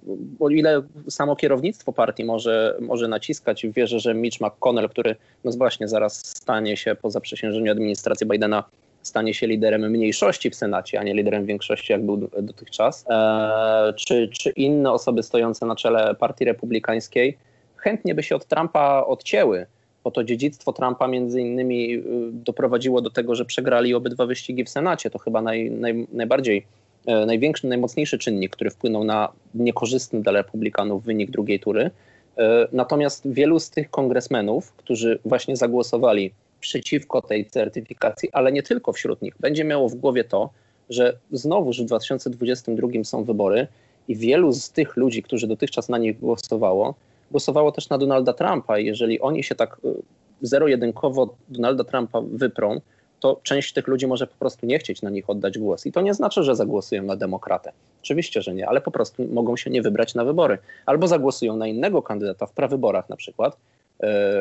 o 0.41 0.50
ile 0.50 0.83
samo 1.09 1.37
kierownictwo 1.37 1.93
partii 1.93 2.25
może, 2.25 2.76
może 2.81 3.09
naciskać, 3.09 3.67
wierzę, 3.67 4.00
że 4.00 4.15
Mitch 4.15 4.41
McConnell, 4.41 4.88
który 4.88 5.17
no 5.45 5.53
właśnie 5.53 5.88
zaraz 5.88 6.26
stanie 6.26 6.76
się 6.76 6.95
po 6.95 7.11
zaprzysiężeniu 7.11 7.73
administracji 7.73 8.26
Bidena, 8.26 8.65
stanie 9.03 9.35
się 9.35 9.47
liderem 9.47 9.91
mniejszości 9.91 10.50
w 10.50 10.55
Senacie, 10.55 11.00
a 11.00 11.03
nie 11.03 11.15
liderem 11.15 11.47
większości, 11.47 11.93
jak 11.93 12.05
był 12.05 12.17
dotychczas, 12.43 13.05
e, 13.11 13.93
czy, 13.97 14.29
czy 14.29 14.50
inne 14.50 14.93
osoby 14.93 15.23
stojące 15.23 15.67
na 15.67 15.76
czele 15.76 16.15
partii 16.15 16.45
republikańskiej 16.45 17.38
chętnie 17.76 18.15
by 18.15 18.23
się 18.23 18.37
od 18.37 18.47
Trumpa 18.47 19.05
odcięły 19.07 19.67
bo 20.07 20.11
to 20.11 20.25
dziedzictwo 20.25 20.73
Trumpa 20.73 21.09
między 21.09 21.41
innymi 21.41 21.95
y, 21.95 22.03
doprowadziło 22.33 23.01
do 23.01 23.11
tego, 23.11 23.35
że 23.35 23.45
przegrali 23.45 23.95
obydwa 23.95 24.27
wyścigi 24.27 24.65
w 24.65 24.69
Senacie. 24.69 25.11
To 25.11 25.19
chyba 25.19 25.43
naj, 25.43 25.71
naj, 25.71 26.07
najbardziej, 26.13 26.67
e, 27.07 27.27
największy, 27.27 27.67
najmocniejszy 27.67 28.19
czynnik, 28.19 28.53
który 28.53 28.71
wpłynął 28.71 29.05
na 29.05 29.33
niekorzystny 29.55 30.23
dla 30.23 30.33
republikanów 30.33 31.05
wynik 31.05 31.31
drugiej 31.31 31.61
tury. 31.61 31.91
E, 32.39 32.69
natomiast 32.73 33.23
wielu 33.31 33.61
z 33.61 33.71
tych 33.71 33.91
kongresmenów, 33.91 34.73
którzy 34.73 35.19
właśnie 35.25 35.57
zagłosowali 35.57 36.33
przeciwko 36.61 37.23
tej 37.23 37.47
certyfikacji, 37.47 38.29
ale 38.33 38.53
nie 38.53 38.63
tylko 38.63 38.93
wśród 38.93 39.23
nich, 39.23 39.35
będzie 39.41 39.65
miało 39.65 39.89
w 39.89 39.95
głowie 39.95 40.25
to, 40.25 40.51
że 40.91 41.19
znowuż 41.33 41.83
w 41.83 41.85
2022 41.85 42.89
są 43.05 43.25
wybory 43.25 43.67
i 44.09 44.17
wielu 44.17 44.53
z 44.53 44.71
tych 44.71 44.97
ludzi, 44.97 45.23
którzy 45.23 45.47
dotychczas 45.47 45.89
na 45.89 45.99
nich 45.99 46.21
głosowało, 46.21 46.95
głosowało 47.30 47.73
też 47.73 47.88
na 47.88 47.99
Donalda 47.99 48.33
Trumpa. 48.33 48.78
I 48.78 48.87
jeżeli 48.87 49.21
oni 49.21 49.42
się 49.42 49.54
tak 49.54 49.76
y, 49.85 49.95
zero-jedynkowo 50.42 51.35
Donalda 51.49 51.85
Trumpa 51.85 52.21
wyprą, 52.21 52.80
to 53.21 53.40
część 53.42 53.73
tych 53.73 53.87
ludzi 53.87 54.06
może 54.06 54.26
po 54.26 54.37
prostu 54.38 54.66
nie 54.66 54.78
chcieć 54.78 55.02
na 55.02 55.11
nich 55.11 55.30
oddać 55.30 55.59
głos. 55.59 55.87
I 55.87 55.92
to 55.92 56.00
nie 56.00 56.14
znaczy, 56.14 56.42
że 56.42 56.56
zagłosują 56.56 57.02
na 57.02 57.16
demokratę. 57.16 57.73
Oczywiście, 58.02 58.42
że 58.42 58.54
nie, 58.54 58.68
ale 58.68 58.80
po 58.80 58.90
prostu 58.90 59.26
mogą 59.33 59.56
się 59.56 59.71
nie 59.71 59.83
wybrać 59.83 60.14
na 60.14 60.25
wybory. 60.25 60.59
Albo 60.87 61.09
zagłosują 61.09 61.56
na 61.56 61.66
innego 61.66 62.02
kandydata 62.02 62.47
w 62.47 62.52
prawyborach 62.52 63.09
na 63.09 63.16
przykład, 63.16 63.56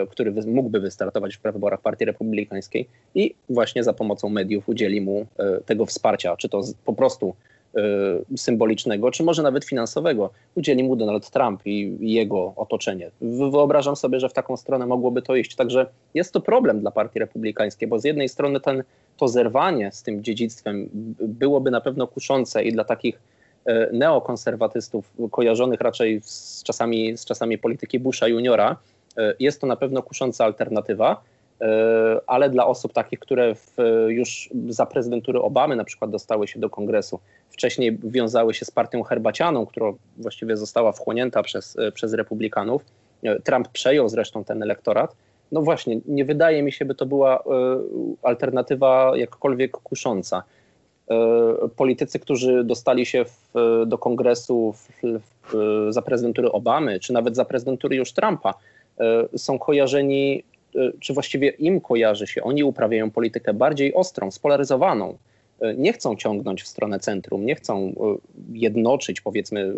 który 0.09 0.33
mógłby 0.47 0.79
wystartować 0.79 1.37
w 1.37 1.41
wyborach 1.41 1.81
Partii 1.81 2.05
Republikańskiej 2.05 2.87
i 3.15 3.35
właśnie 3.49 3.83
za 3.83 3.93
pomocą 3.93 4.29
mediów 4.29 4.69
udzieli 4.69 5.01
mu 5.01 5.25
tego 5.65 5.85
wsparcia, 5.85 6.37
czy 6.37 6.49
to 6.49 6.61
po 6.85 6.93
prostu 6.93 7.35
symbolicznego, 8.37 9.11
czy 9.11 9.23
może 9.23 9.43
nawet 9.43 9.65
finansowego, 9.65 10.29
udzieli 10.55 10.83
mu 10.83 10.95
Donald 10.95 11.29
Trump 11.29 11.61
i 11.65 11.97
jego 11.99 12.53
otoczenie. 12.55 13.11
Wyobrażam 13.51 13.95
sobie, 13.95 14.19
że 14.19 14.29
w 14.29 14.33
taką 14.33 14.57
stronę 14.57 14.85
mogłoby 14.85 15.21
to 15.21 15.35
iść. 15.35 15.55
Także 15.55 15.87
jest 16.13 16.33
to 16.33 16.41
problem 16.41 16.79
dla 16.79 16.91
Partii 16.91 17.19
Republikańskiej, 17.19 17.87
bo 17.87 17.99
z 17.99 18.03
jednej 18.03 18.29
strony 18.29 18.59
ten, 18.59 18.83
to 19.17 19.27
zerwanie 19.27 19.91
z 19.91 20.03
tym 20.03 20.23
dziedzictwem 20.23 20.89
byłoby 21.19 21.71
na 21.71 21.81
pewno 21.81 22.07
kuszące 22.07 22.63
i 22.63 22.71
dla 22.71 22.83
takich 22.83 23.19
e, 23.65 23.89
neokonserwatystów 23.93 25.13
kojarzonych 25.31 25.81
raczej 25.81 26.21
z 26.23 26.63
czasami, 26.63 27.17
z 27.17 27.25
czasami 27.25 27.57
polityki 27.57 27.99
Busha 27.99 28.27
juniora, 28.27 28.77
e, 29.17 29.33
jest 29.39 29.61
to 29.61 29.67
na 29.67 29.75
pewno 29.75 30.03
kusząca 30.03 30.45
alternatywa, 30.45 31.21
ale 32.27 32.49
dla 32.49 32.67
osób 32.67 32.93
takich, 32.93 33.19
które 33.19 33.55
w, 33.55 33.75
już 34.07 34.49
za 34.69 34.85
prezydentury 34.85 35.41
Obamy 35.41 35.75
na 35.75 35.83
przykład 35.83 36.11
dostały 36.11 36.47
się 36.47 36.59
do 36.59 36.69
kongresu, 36.69 37.19
wcześniej 37.49 37.97
wiązały 38.03 38.53
się 38.53 38.65
z 38.65 38.71
partią 38.71 39.03
herbacianą, 39.03 39.65
która 39.65 39.91
właściwie 40.17 40.57
została 40.57 40.91
wchłonięta 40.91 41.43
przez, 41.43 41.77
przez 41.93 42.13
republikanów. 42.13 42.81
Trump 43.43 43.67
przejął 43.67 44.09
zresztą 44.09 44.43
ten 44.43 44.63
elektorat. 44.63 45.15
No 45.51 45.61
właśnie, 45.61 45.99
nie 46.05 46.25
wydaje 46.25 46.63
mi 46.63 46.71
się, 46.71 46.85
by 46.85 46.95
to 46.95 47.05
była 47.05 47.43
alternatywa 48.23 49.11
jakkolwiek 49.15 49.71
kusząca. 49.71 50.43
E, 51.09 51.69
politycy, 51.75 52.19
którzy 52.19 52.63
dostali 52.63 53.05
się 53.05 53.25
w, 53.25 53.53
do 53.85 53.97
kongresu 53.97 54.73
w, 54.73 54.89
w, 55.43 55.87
za 55.89 56.01
prezydentury 56.01 56.51
Obamy, 56.51 56.99
czy 56.99 57.13
nawet 57.13 57.35
za 57.35 57.45
prezydentury 57.45 57.95
już 57.95 58.13
Trumpa, 58.13 58.53
e, 58.99 59.37
są 59.37 59.59
kojarzeni, 59.59 60.39
e, 60.39 60.54
czy 60.99 61.13
właściwie 61.13 61.49
im 61.49 61.81
kojarzy 61.81 62.27
się, 62.27 62.43
oni 62.43 62.63
uprawiają 62.63 63.11
politykę 63.11 63.53
bardziej 63.53 63.93
ostrą, 63.93 64.31
spolaryzowaną. 64.31 65.17
Nie 65.77 65.93
chcą 65.93 66.15
ciągnąć 66.15 66.63
w 66.63 66.67
stronę 66.67 66.99
centrum, 66.99 67.45
nie 67.45 67.55
chcą 67.55 67.93
jednoczyć, 68.53 69.21
powiedzmy, 69.21 69.73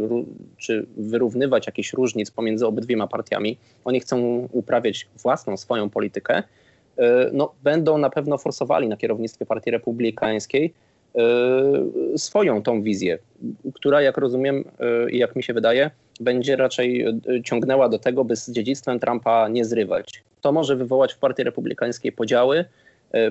czy 0.58 0.86
wyrównywać 0.98 1.66
jakichś 1.66 1.94
różnic 1.94 2.32
pomiędzy 2.32 2.68
obydwiema 2.68 3.08
partiami. 3.08 3.58
Oni 3.86 4.00
chcą 4.00 4.48
uprawiać 4.52 5.08
własną, 5.24 5.58
swoją 5.58 5.90
politykę. 5.90 6.44
No, 7.34 7.54
będą 7.64 7.98
na 7.98 8.10
pewno 8.10 8.38
forsowali 8.38 8.88
na 8.88 8.98
kierownictwie 8.98 9.46
Partii 9.46 9.72
Republikańskiej 9.72 10.74
E, 10.74 10.87
swoją 12.18 12.64
tą 12.64 12.82
wizję, 12.82 13.18
która 13.74 14.02
jak 14.02 14.18
rozumiem 14.18 14.64
e, 14.80 15.12
i 15.12 15.18
jak 15.18 15.36
mi 15.36 15.44
się 15.44 15.54
wydaje, 15.54 15.92
będzie 16.20 16.56
raczej 16.56 17.02
e, 17.02 17.14
ciągnęła 17.44 17.90
do 17.90 18.00
tego, 18.00 18.24
by 18.26 18.36
z 18.36 18.52
dziedzictwem 18.52 19.00
Trumpa 19.00 19.48
nie 19.48 19.66
zrywać. 19.66 20.24
To 20.42 20.52
może 20.52 20.76
wywołać 20.76 21.14
w 21.14 21.18
Partii 21.18 21.44
Republikańskiej 21.44 22.12
podziały 22.12 22.66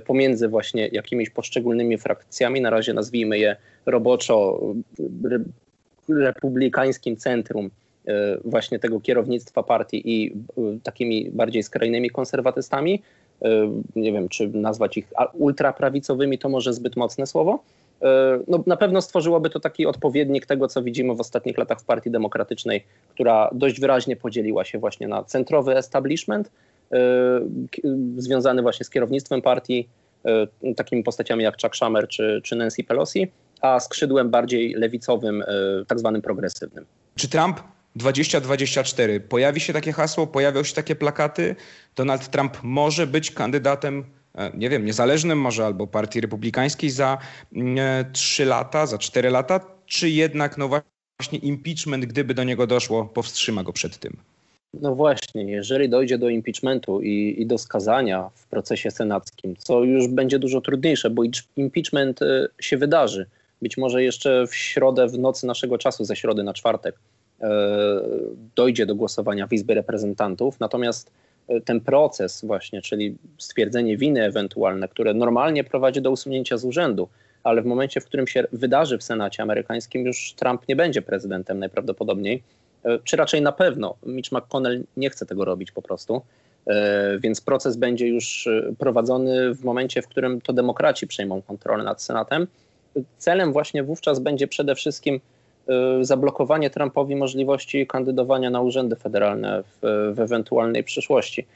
pomiędzy 0.07 0.49
właśnie 0.49 0.89
jakimiś 0.89 1.31
poszczególnymi 1.31 1.99
frakcjami, 1.99 2.61
na 2.61 2.71
razie 2.71 2.95
nazwijmy 2.95 3.39
je 3.39 3.57
roboczo 3.87 4.61
republikańskim 6.09 7.17
centrum 7.17 7.71
właśnie 8.45 8.79
tego 8.79 9.01
kierownictwa 9.01 9.63
partii 9.63 10.03
i 10.05 10.33
takimi 10.83 11.31
bardziej 11.31 11.63
skrajnymi 11.63 12.11
konserwatystami, 12.11 13.03
E, 13.03 13.26
nie 13.97 14.13
wiem, 14.13 14.29
czy 14.29 14.49
nazwać 14.49 14.97
ich 14.97 15.13
ultraprawicowymi, 15.33 16.39
to 16.39 16.49
może 16.49 16.73
zbyt 16.73 16.97
mocne 16.97 17.27
słowo. 17.27 17.63
E, 18.03 18.39
no, 18.49 18.65
na 18.67 18.77
pewno 18.77 19.03
stworzyłoby 19.03 19.51
to 19.51 19.61
taki 19.61 19.87
odpowiednik 19.87 20.47
tego, 20.47 20.69
co 20.69 20.83
widzimy 20.83 21.15
w 21.15 21.21
ostatnich 21.21 21.59
latach 21.59 21.81
w 21.81 21.85
Partii 21.85 22.11
Demokratycznej, 22.11 22.85
która 23.11 23.51
dość 23.53 23.81
wyraźnie 23.81 24.17
podzieliła 24.17 24.65
się 24.65 24.79
właśnie 24.79 25.09
na 25.09 25.25
centrowy 25.25 25.77
establishment, 25.77 26.51
e, 26.93 26.99
związany 28.17 28.63
właśnie 28.63 28.85
z 28.85 28.91
kierownictwem 28.91 29.43
partii, 29.43 29.89
takimi 30.77 31.03
postaciami 31.03 31.45
jak 31.45 31.63
Chuck 31.63 31.77
Schumer 31.77 32.09
czy, 32.09 32.41
czy 32.45 32.57
Nancy 32.57 32.85
Pelosi, 32.85 33.29
a 33.61 33.81
skrzydłem 33.81 34.31
bardziej 34.31 34.75
lewicowym, 34.75 35.45
tak 35.87 35.99
zwanym 35.99 36.23
progresywnym. 36.23 36.85
Czy 37.15 37.29
Trump 37.29 37.61
2024 37.97 39.21
pojawi 39.21 39.61
się 39.61 39.73
takie 39.73 39.93
hasło, 39.93 40.27
pojawią 40.27 40.65
się 40.65 40.75
takie 40.75 40.95
plakaty. 40.95 41.57
Donald 41.97 42.29
Trump 42.29 42.59
może 42.63 43.07
być 43.07 43.31
kandydatem, 43.31 44.05
e, 44.35 44.51
nie 44.57 44.71
wiem, 44.71 44.85
niezależnym 44.85 45.41
może 45.41 45.67
albo 45.67 45.87
partii 45.87 46.21
republikańskiej 46.21 46.91
za 46.91 47.19
3 47.49 47.57
mm, 47.61 48.07
e, 48.41 48.45
lata, 48.45 48.87
za 48.87 48.99
4 48.99 49.31
lata, 49.31 49.61
czy 49.87 50.11
jednak 50.11 50.59
no 50.59 50.69
właśnie 50.69 51.39
impeachment, 51.39 52.05
gdyby 52.05 52.35
do 52.35 52.45
niego 52.45 52.67
doszło, 52.67 53.05
powstrzyma 53.05 53.63
go 53.63 53.73
przed 53.73 53.99
tym? 53.99 54.17
No 54.81 54.95
właśnie, 54.95 55.45
jeżeli 55.45 55.89
dojdzie 55.89 56.19
do 56.19 56.29
impeachmentu 56.29 57.03
i, 57.03 57.35
i, 57.39 57.47
do 57.47 57.59
skazania 57.59 58.31
w 58.35 58.47
procesie 58.47 58.91
senackim, 58.91 59.57
co 59.59 59.85
już 59.85 60.09
będzie 60.09 60.39
dużo 60.39 60.61
trudniejsze, 60.61 61.11
bo 61.11 61.23
impeachment 61.57 62.23
e, 62.23 62.49
się 62.61 62.77
wydarzy. 62.77 63.27
Być 63.63 63.77
może 63.77 64.03
jeszcze 64.03 64.47
w 64.47 64.55
środę, 64.55 65.09
w 65.09 65.19
nocy 65.19 65.47
naszego 65.47 65.79
czasu, 65.79 66.05
ze 66.05 66.17
środy 66.17 66.43
na 66.43 66.55
czwartek. 66.55 66.97
E, 67.41 67.49
dojdzie 68.57 68.87
do 68.87 68.95
głosowania 68.95 69.47
w 69.47 69.53
Izbie 69.53 69.75
Reprezentantów. 69.75 70.61
Natomiast 70.61 71.13
e, 71.49 71.61
ten 71.61 71.81
proces 71.81 72.45
właśnie, 72.45 72.83
czyli 72.83 73.17
stwierdzenie 73.39 73.97
winy 73.97 74.25
ewentualne, 74.25 74.89
które 74.89 75.15
normalnie 75.15 75.65
prowadzi 75.65 76.03
do 76.03 76.11
usunięcia 76.11 76.57
z 76.57 76.65
urzędu, 76.65 77.09
ale 77.45 77.63
w 77.63 77.67
momencie, 77.67 78.01
w 78.01 78.05
którym 78.05 78.27
się 78.27 78.45
wydarzy 78.53 78.99
w 78.99 79.03
Senacie 79.03 79.43
amerykańskim, 79.43 80.07
już 80.07 80.35
Trump 80.37 80.69
nie 80.69 80.77
będzie 80.77 81.03
prezydentem 81.03 81.59
najprawdopodobniej, 81.59 82.43
e, 82.85 82.99
czy 83.05 83.17
raczej 83.17 83.43
na 83.43 83.53
pewno. 83.53 83.97
Mitch 84.07 84.33
McConnell 84.33 84.85
nie 84.97 85.11
chce 85.11 85.27
tego 85.27 85.45
robić 85.45 85.73
po 85.73 85.83
prostu, 85.83 86.23
więc 87.21 87.41
proces 87.41 87.77
będzie 87.77 88.09
już 88.09 88.49
prowadzony 88.79 89.55
w 89.55 89.65
momencie, 89.65 90.03
w 90.03 90.09
którym 90.09 90.41
to 90.41 90.53
demokraci 90.53 91.07
przejmą 91.07 91.43
kontrolę 91.43 91.85
nad 91.85 92.03
Senatem. 92.03 92.47
Celem 93.19 93.53
właśnie 93.53 93.83
wówczas 93.83 94.19
będzie 94.19 94.49
przede 94.49 94.75
wszystkim 94.75 95.21
zablokowanie 96.01 96.71
Trumpowi 96.71 97.17
możliwości 97.17 97.87
kandydowania 97.87 98.51
na 98.51 98.61
urzędy 98.61 98.97
federalne 98.97 99.63
w, 99.63 100.13
w 100.15 100.21
ewentualnej 100.21 100.85
przyszłości. 100.85 101.47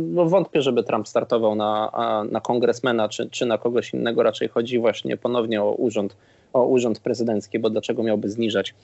No, 0.00 0.24
wątpię, 0.24 0.62
żeby 0.62 0.84
Trump 0.84 1.08
startował 1.08 1.54
na, 1.54 1.90
na 2.30 2.40
kongresmena 2.40 3.08
czy, 3.08 3.30
czy 3.30 3.46
na 3.46 3.58
kogoś 3.58 3.94
innego. 3.94 4.22
Raczej 4.22 4.48
chodzi 4.48 4.78
właśnie 4.78 5.16
ponownie 5.16 5.62
o 5.62 5.72
urząd, 5.72 6.16
o 6.52 6.64
urząd 6.64 7.00
prezydencki, 7.00 7.58
bo 7.58 7.70
dlaczego 7.70 8.02
miałby 8.02 8.28
zniżać, 8.28 8.74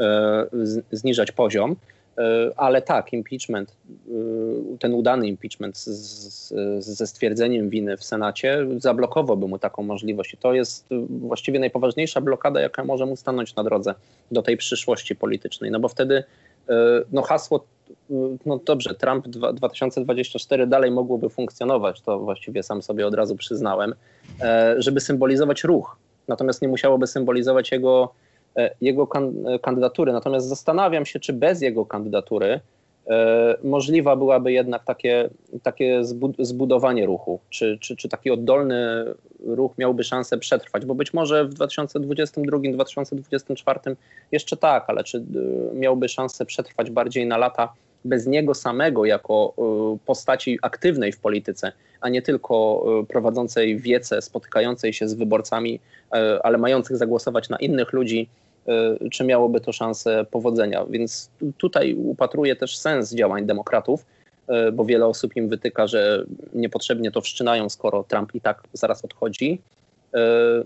y, 0.00 0.82
zniżać 0.92 1.32
poziom. 1.32 1.76
E, 2.18 2.50
ale 2.56 2.82
tak, 2.82 3.12
impeachment, 3.12 3.76
e, 4.08 4.12
ten 4.78 4.94
udany 4.94 5.28
impeachment 5.28 5.78
z, 5.78 5.88
z, 5.88 6.84
ze 6.84 7.06
stwierdzeniem 7.06 7.70
winy 7.70 7.96
w 7.96 8.04
Senacie 8.04 8.66
zablokowałby 8.78 9.48
mu 9.48 9.58
taką 9.58 9.82
możliwość. 9.82 10.34
I 10.34 10.36
to 10.36 10.54
jest 10.54 10.86
właściwie 11.08 11.58
najpoważniejsza 11.58 12.20
blokada, 12.20 12.60
jaka 12.60 12.84
może 12.84 13.06
mu 13.06 13.16
stanąć 13.16 13.54
na 13.54 13.64
drodze 13.64 13.94
do 14.30 14.42
tej 14.42 14.56
przyszłości 14.56 15.16
politycznej. 15.16 15.70
No 15.70 15.80
bo 15.80 15.88
wtedy 15.88 16.24
e, 16.68 16.74
no 17.12 17.22
hasło, 17.22 17.64
no 18.46 18.60
dobrze, 18.64 18.94
Trump 18.94 19.28
2024 19.28 20.66
dalej 20.66 20.90
mogłoby 20.90 21.28
funkcjonować, 21.28 22.00
to 22.00 22.18
właściwie 22.18 22.62
sam 22.62 22.82
sobie 22.82 23.06
od 23.06 23.14
razu 23.14 23.36
przyznałem, 23.36 23.94
żeby 24.78 25.00
symbolizować 25.00 25.64
ruch. 25.64 25.96
Natomiast 26.28 26.62
nie 26.62 26.68
musiałoby 26.68 27.06
symbolizować 27.06 27.72
jego 27.72 28.12
jego 28.80 29.08
e, 29.46 29.58
kandydatury. 29.58 30.12
Natomiast 30.12 30.48
zastanawiam 30.48 31.06
się, 31.06 31.20
czy 31.20 31.32
bez 31.32 31.62
jego 31.62 31.86
kandydatury 31.86 32.60
e, 33.06 33.56
możliwa 33.64 34.16
byłaby 34.16 34.52
jednak 34.52 34.84
takie, 34.84 35.30
takie 35.62 36.00
zbudowanie 36.38 37.06
ruchu, 37.06 37.40
czy, 37.50 37.78
czy, 37.80 37.96
czy 37.96 38.08
taki 38.08 38.30
oddolny 38.30 39.04
ruch 39.46 39.72
miałby 39.78 40.04
szansę 40.04 40.38
przetrwać, 40.38 40.86
bo 40.86 40.94
być 40.94 41.14
może 41.14 41.44
w 41.44 41.54
2022-2024 41.54 43.96
jeszcze 44.32 44.56
tak, 44.56 44.84
ale 44.88 45.04
czy 45.04 45.24
miałby 45.74 46.08
szansę 46.08 46.46
przetrwać 46.46 46.90
bardziej 46.90 47.26
na 47.26 47.38
lata 47.38 47.72
bez 48.04 48.26
niego 48.26 48.54
samego 48.54 49.04
jako 49.04 49.54
postaci 50.06 50.58
aktywnej 50.62 51.12
w 51.12 51.20
polityce, 51.20 51.72
a 52.00 52.08
nie 52.08 52.22
tylko 52.22 52.84
prowadzącej 53.08 53.78
wiece, 53.78 54.22
spotykającej 54.22 54.92
się 54.92 55.08
z 55.08 55.14
wyborcami, 55.14 55.80
ale 56.42 56.58
mających 56.58 56.96
zagłosować 56.96 57.48
na 57.48 57.56
innych 57.56 57.92
ludzi, 57.92 58.28
czy 59.12 59.24
miałoby 59.24 59.60
to 59.60 59.72
szansę 59.72 60.26
powodzenia. 60.30 60.84
Więc 60.90 61.30
tutaj 61.58 61.94
upatruję 61.94 62.56
też 62.56 62.78
sens 62.78 63.14
działań 63.14 63.46
demokratów, 63.46 64.06
y, 64.68 64.72
bo 64.72 64.84
wiele 64.84 65.06
osób 65.06 65.36
im 65.36 65.48
wytyka, 65.48 65.86
że 65.86 66.24
niepotrzebnie 66.54 67.10
to 67.10 67.20
wszczynają, 67.20 67.68
skoro 67.68 68.04
Trump 68.04 68.34
i 68.34 68.40
tak 68.40 68.62
zaraz 68.72 69.04
odchodzi. 69.04 69.58
Y, 70.14 70.18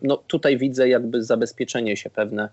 no 0.03 0.17
tutaj 0.17 0.59
widzę 0.59 0.89
jakby 0.89 1.25
zabezpieczenie 1.25 1.97
się 1.97 2.11
pewne 2.11 2.49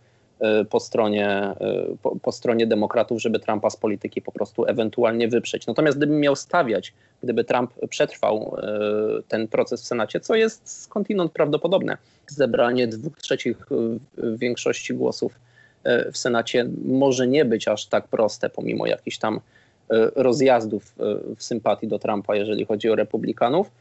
po 0.69 0.80
stronie, 0.80 1.54
po, 2.02 2.15
po, 2.15 2.32
stronie 2.32 2.67
demokratów, 2.67 3.21
żeby 3.21 3.39
Trumpa 3.39 3.69
z 3.69 3.76
polityki 3.76 4.21
po 4.21 4.32
prostu 4.32 4.65
ewentualnie 4.65 5.28
wyprzeć. 5.28 5.67
Natomiast 5.67 5.97
gdybym 5.97 6.19
miał 6.19 6.36
stawiać, 6.36 6.93
gdyby 7.23 7.43
Trump 7.43 7.73
przetrwał 7.89 8.58
ten 9.28 9.47
proces 9.47 9.82
w 9.82 9.86
Senacie, 9.86 10.19
co 10.19 10.36
jest 10.36 10.82
skądinąd 10.82 11.32
prawdopodobne, 11.32 11.97
zebranie 12.28 12.88
dwóch 12.88 13.17
trzecich 13.17 13.58
większości 14.17 14.93
głosów 14.93 15.39
w 16.12 16.17
Senacie 16.17 16.69
może 16.86 17.28
nie 17.28 17.45
być 17.45 17.67
aż 17.67 17.86
tak 17.86 18.08
proste, 18.08 18.50
pomimo 18.50 18.88
jakichś 18.88 19.17
tam 19.17 19.39
rozjazdów 20.15 20.95
w 21.38 21.43
sympatii 21.43 21.88
do 21.88 22.00
Trumpa, 22.00 22.36
jeżeli 22.36 22.65
chodzi 22.65 22.89
o 22.89 22.95
republikanów. 22.95 23.71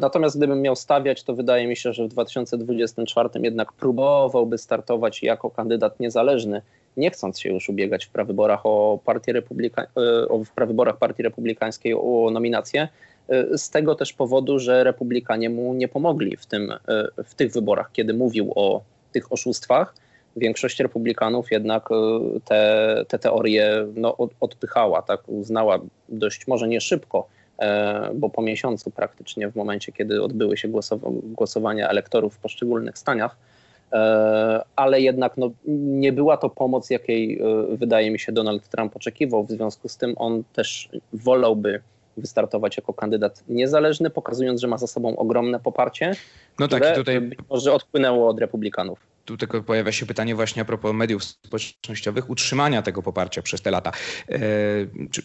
Natomiast 0.00 0.36
gdybym 0.36 0.62
miał 0.62 0.76
stawiać, 0.76 1.22
to 1.22 1.34
wydaje 1.34 1.66
mi 1.66 1.76
się, 1.76 1.92
że 1.92 2.04
w 2.04 2.08
2024 2.08 3.28
jednak 3.34 3.72
próbowałby 3.72 4.58
startować 4.58 5.22
jako 5.22 5.50
kandydat 5.50 6.00
niezależny, 6.00 6.62
nie 6.96 7.10
chcąc 7.10 7.40
się 7.40 7.48
już 7.48 7.68
ubiegać 7.68 8.04
w 8.04 8.10
prawyborach 8.10 8.66
o 8.66 8.98
partię 9.04 9.32
republika- 9.32 9.86
w 10.44 10.50
prawyborach 10.54 10.98
Partii 10.98 11.22
Republikańskiej 11.22 11.94
o 11.94 12.30
nominację, 12.32 12.88
z 13.56 13.70
tego 13.70 13.94
też 13.94 14.12
powodu, 14.12 14.58
że 14.58 14.84
republikanie 14.84 15.50
mu 15.50 15.74
nie 15.74 15.88
pomogli 15.88 16.36
w, 16.36 16.46
tym, 16.46 16.72
w 17.24 17.34
tych 17.34 17.52
wyborach, 17.52 17.92
kiedy 17.92 18.14
mówił 18.14 18.52
o 18.54 18.82
tych 19.12 19.32
oszustwach. 19.32 19.94
Większość 20.36 20.80
republikanów 20.80 21.50
jednak 21.50 21.88
te, 22.44 23.04
te 23.08 23.18
teorie 23.18 23.86
no, 23.94 24.16
odpychała, 24.40 25.02
tak 25.02 25.28
uznała 25.28 25.78
dość 26.08 26.46
może 26.46 26.68
nie 26.68 26.80
szybko, 26.80 27.28
bo 28.14 28.30
po 28.30 28.42
miesiącu 28.42 28.90
praktycznie 28.90 29.48
w 29.48 29.56
momencie, 29.56 29.92
kiedy 29.92 30.22
odbyły 30.22 30.56
się 30.56 30.68
głosowania 31.22 31.88
elektorów 31.88 32.34
w 32.34 32.38
poszczególnych 32.38 32.98
stanach, 32.98 33.36
e, 33.92 34.62
ale 34.76 35.00
jednak 35.00 35.36
no, 35.36 35.50
nie 35.66 36.12
była 36.12 36.36
to 36.36 36.50
pomoc, 36.50 36.90
jakiej 36.90 37.40
wydaje 37.70 38.10
mi 38.10 38.18
się 38.18 38.32
Donald 38.32 38.68
Trump 38.68 38.96
oczekiwał. 38.96 39.44
W 39.44 39.50
związku 39.50 39.88
z 39.88 39.96
tym 39.96 40.14
on 40.16 40.42
też 40.52 40.88
wolałby 41.12 41.80
wystartować 42.16 42.76
jako 42.76 42.92
kandydat 42.92 43.44
niezależny, 43.48 44.10
pokazując, 44.10 44.60
że 44.60 44.68
ma 44.68 44.78
za 44.78 44.86
sobą 44.86 45.16
ogromne 45.16 45.60
poparcie, 45.60 46.12
no 46.58 46.68
tak, 46.68 46.82
które 46.82 46.96
tutaj 46.96 47.30
może 47.50 47.72
odpłynęło 47.72 48.28
od 48.28 48.40
republikanów 48.40 48.98
tu 49.30 49.36
tylko 49.36 49.62
pojawia 49.62 49.92
się 49.92 50.06
pytanie 50.06 50.34
właśnie 50.34 50.62
a 50.62 50.64
propos 50.64 50.94
mediów 50.94 51.24
społecznościowych, 51.24 52.30
utrzymania 52.30 52.82
tego 52.82 53.02
poparcia 53.02 53.42
przez 53.42 53.62
te 53.62 53.70
lata, 53.70 53.92
e, 54.28 54.38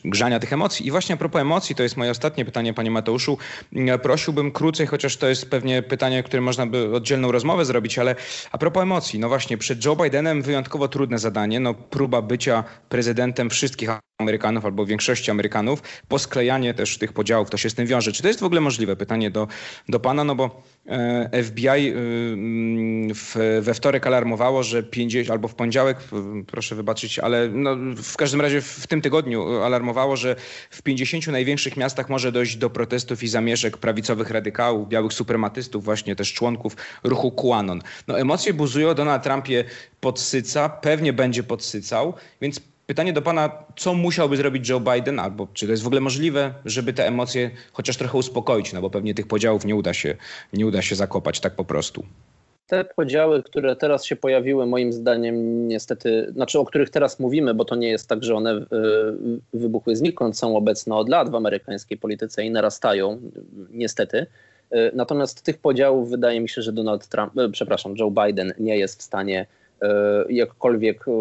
grzania 0.06 0.40
tych 0.40 0.54
emocji. 0.54 0.88
I 0.88 0.92
właśnie 0.92 1.16
a 1.16 1.18
propos 1.18 1.42
emocji, 1.42 1.76
to 1.76 1.84
jest 1.84 1.98
moje 1.98 2.12
ostatnie 2.12 2.46
pytanie, 2.46 2.74
panie 2.74 2.92
Mateuszu. 2.92 3.38
E, 3.76 4.00
prosiłbym 4.00 4.52
krócej, 4.52 4.88
chociaż 4.88 5.18
to 5.18 5.28
jest 5.28 5.50
pewnie 5.50 5.82
pytanie, 5.82 6.24
które 6.24 6.42
można 6.42 6.66
by 6.66 6.96
oddzielną 6.96 7.32
rozmowę 7.32 7.66
zrobić, 7.66 8.00
ale 8.00 8.16
a 8.52 8.58
propos 8.58 8.84
emocji, 8.84 9.20
no 9.20 9.30
właśnie, 9.30 9.58
przed 9.58 9.86
Joe 9.86 9.96
Bidenem 9.96 10.42
wyjątkowo 10.42 10.88
trudne 10.88 11.20
zadanie, 11.20 11.60
no 11.60 11.74
próba 11.74 12.22
bycia 12.22 12.64
prezydentem 12.90 13.50
wszystkich 13.50 13.90
Amerykanów 14.18 14.66
albo 14.66 14.86
większości 14.86 15.32
Amerykanów, 15.32 15.82
posklejanie 16.08 16.74
też 16.74 16.98
tych 16.98 17.14
podziałów, 17.14 17.50
to 17.50 17.58
się 17.58 17.70
z 17.70 17.74
tym 17.76 17.88
wiąże. 17.88 18.12
Czy 18.12 18.22
to 18.22 18.28
jest 18.28 18.40
w 18.40 18.44
ogóle 18.44 18.62
możliwe? 18.62 18.96
Pytanie 18.96 19.32
do, 19.32 19.48
do 19.90 20.00
pana, 20.00 20.24
no 20.24 20.36
bo 20.36 20.64
FBI 21.44 21.68
y, 21.70 21.94
mm, 22.34 23.16
w, 23.16 23.36
we 23.62 23.74
wtorek 23.74 24.08
alarmowało, 24.08 24.64
że 24.64 24.84
50, 24.84 25.32
albo 25.32 25.48
w 25.48 25.56
poniedziałek, 25.56 25.98
proszę 26.48 26.76
wybaczyć, 26.76 27.20
ale 27.20 27.50
no, 27.50 27.76
w 27.96 28.18
każdym 28.18 28.42
razie 28.42 28.62
w 28.62 28.88
tym 28.88 29.02
tygodniu 29.02 29.62
alarmowało, 29.62 30.16
że 30.16 30.36
w 30.70 30.82
50 30.82 31.28
największych 31.28 31.78
miastach 31.78 32.10
może 32.10 32.32
dojść 32.32 32.58
do 32.58 32.70
protestów 32.70 33.24
i 33.24 33.28
zamieszek 33.28 33.78
prawicowych 33.78 34.30
radykałów, 34.30 34.90
białych 34.90 35.14
suprematystów, 35.14 35.84
właśnie 35.84 36.16
też 36.16 36.34
członków 36.34 36.76
ruchu 37.04 37.32
QAnon. 37.32 37.82
No 38.08 38.20
emocje 38.20 38.54
buzują, 38.54 38.94
Donald 38.94 39.24
Trump 39.24 39.48
je 39.48 39.64
podsyca, 40.00 40.70
pewnie 40.70 41.14
będzie 41.14 41.44
podsycał, 41.44 42.14
więc 42.42 42.62
Pytanie 42.88 43.14
do 43.14 43.22
pana, 43.22 43.64
co 43.76 43.94
musiałby 43.94 44.38
zrobić 44.38 44.70
Joe 44.70 44.80
Biden, 44.80 45.20
albo 45.20 45.48
czy 45.54 45.66
to 45.66 45.72
jest 45.72 45.84
w 45.84 45.88
ogóle 45.88 46.02
możliwe, 46.02 46.54
żeby 46.66 46.94
te 46.94 47.08
emocje 47.08 47.52
chociaż 47.74 47.98
trochę 47.98 48.18
uspokoić, 48.18 48.74
no 48.74 48.82
bo 48.82 48.90
pewnie 48.90 49.14
tych 49.14 49.28
podziałów 49.28 49.66
nie 49.66 49.76
uda 49.76 49.94
się, 49.94 50.16
nie 50.54 50.66
uda 50.66 50.82
się 50.82 50.96
zakopać 50.96 51.40
tak 51.40 51.56
po 51.56 51.66
prostu. 51.66 52.06
Te 52.68 52.86
podziały, 52.86 53.44
które 53.44 53.76
teraz 53.76 54.06
się 54.06 54.16
pojawiły, 54.16 54.66
moim 54.66 54.94
zdaniem 54.94 55.68
niestety, 55.68 56.32
znaczy 56.34 56.60
o 56.60 56.66
których 56.66 56.90
teraz 56.90 57.20
mówimy, 57.20 57.54
bo 57.54 57.66
to 57.66 57.76
nie 57.76 57.88
jest 57.90 58.10
tak, 58.10 58.24
że 58.24 58.36
one 58.36 58.56
y, 58.56 58.66
wybuchły 59.54 59.96
znikąd, 59.96 60.38
są 60.38 60.58
obecne 60.58 60.96
od 60.96 61.10
lat 61.10 61.30
w 61.30 61.36
amerykańskiej 61.36 61.98
polityce 61.98 62.44
i 62.44 62.52
narastają, 62.52 63.22
niestety. 63.72 64.18
Y, 64.74 64.92
natomiast 64.94 65.42
tych 65.42 65.58
podziałów 65.58 66.10
wydaje 66.10 66.42
mi 66.42 66.50
się, 66.50 66.62
że 66.62 66.74
Donald 66.74 67.08
Trump, 67.08 67.38
y, 67.38 67.50
przepraszam, 67.50 67.96
Joe 67.98 68.12
Biden 68.12 68.54
nie 68.60 68.78
jest 68.78 69.00
w 69.00 69.04
stanie 69.04 69.42
E, 69.42 69.65
jakkolwiek 70.30 71.08
e, 71.08 71.12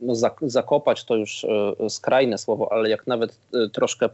no, 0.00 0.14
zakopać, 0.42 1.04
to 1.04 1.16
już 1.16 1.44
e, 1.44 1.90
skrajne 1.90 2.38
słowo, 2.38 2.72
ale 2.72 2.90
jak 2.90 3.06
nawet 3.06 3.38
troszkę 3.72 4.08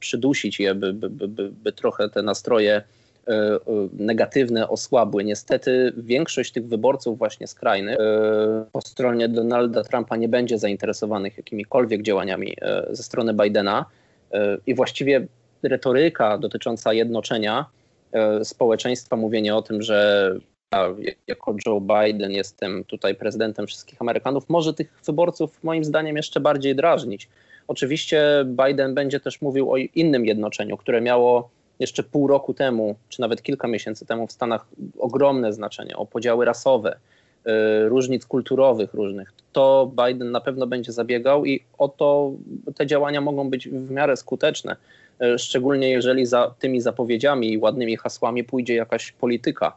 przydusić 0.00 0.60
je, 0.60 0.74
by, 0.74 0.92
by, 0.92 1.08
by, 1.28 1.50
by 1.50 1.72
trochę 1.72 2.08
te 2.08 2.22
nastroje 2.22 2.82
negatywne 3.92 4.68
osłabły. 4.68 5.24
Niestety 5.24 5.92
większość 5.96 6.52
tych 6.52 6.66
wyborców 6.66 7.18
właśnie 7.18 7.46
skrajnych 7.46 7.98
po 8.72 8.80
stronie 8.80 9.28
Donalda 9.28 9.84
Trumpa 9.84 10.16
nie 10.16 10.28
będzie 10.28 10.58
zainteresowanych 10.58 11.36
jakimikolwiek 11.36 12.02
działaniami 12.02 12.56
ze 12.90 13.02
strony 13.02 13.34
Bidena 13.34 13.84
i 14.66 14.74
właściwie 14.74 15.26
retoryka 15.62 16.38
dotycząca 16.38 16.92
jednoczenia 16.92 17.66
społeczeństwa, 18.42 19.16
mówienie 19.16 19.56
o 19.56 19.62
tym, 19.62 19.82
że 19.82 20.34
jako 21.26 21.56
Joe 21.66 21.80
Biden 21.80 22.32
jestem 22.32 22.84
tutaj 22.84 23.14
prezydentem 23.14 23.66
wszystkich 23.66 24.02
Amerykanów, 24.02 24.48
może 24.48 24.74
tych 24.74 25.00
wyborców 25.06 25.64
moim 25.64 25.84
zdaniem 25.84 26.16
jeszcze 26.16 26.40
bardziej 26.40 26.76
drażnić. 26.76 27.28
Oczywiście 27.68 28.22
Biden 28.46 28.94
będzie 28.94 29.20
też 29.20 29.40
mówił 29.40 29.72
o 29.72 29.76
innym 29.76 30.26
jednoczeniu, 30.26 30.76
które 30.76 31.00
miało 31.00 31.50
jeszcze 31.78 32.02
pół 32.02 32.26
roku 32.26 32.54
temu, 32.54 32.96
czy 33.08 33.20
nawet 33.20 33.42
kilka 33.42 33.68
miesięcy 33.68 34.06
temu 34.06 34.26
w 34.26 34.32
Stanach 34.32 34.66
ogromne 34.98 35.52
znaczenie, 35.52 35.96
o 35.96 36.06
podziały 36.06 36.44
rasowe, 36.44 36.96
y, 36.96 37.88
różnic 37.88 38.26
kulturowych 38.26 38.94
różnych. 38.94 39.32
To 39.52 39.92
Biden 40.06 40.30
na 40.30 40.40
pewno 40.40 40.66
będzie 40.66 40.92
zabiegał 40.92 41.44
i 41.44 41.64
o 41.78 41.88
to 41.88 42.32
te 42.74 42.86
działania 42.86 43.20
mogą 43.20 43.50
być 43.50 43.68
w 43.68 43.90
miarę 43.90 44.16
skuteczne, 44.16 44.76
y, 45.22 45.38
szczególnie 45.38 45.90
jeżeli 45.90 46.26
za 46.26 46.54
tymi 46.58 46.80
zapowiedziami 46.80 47.52
i 47.52 47.58
ładnymi 47.58 47.96
hasłami 47.96 48.44
pójdzie 48.44 48.74
jakaś 48.74 49.12
polityka 49.12 49.72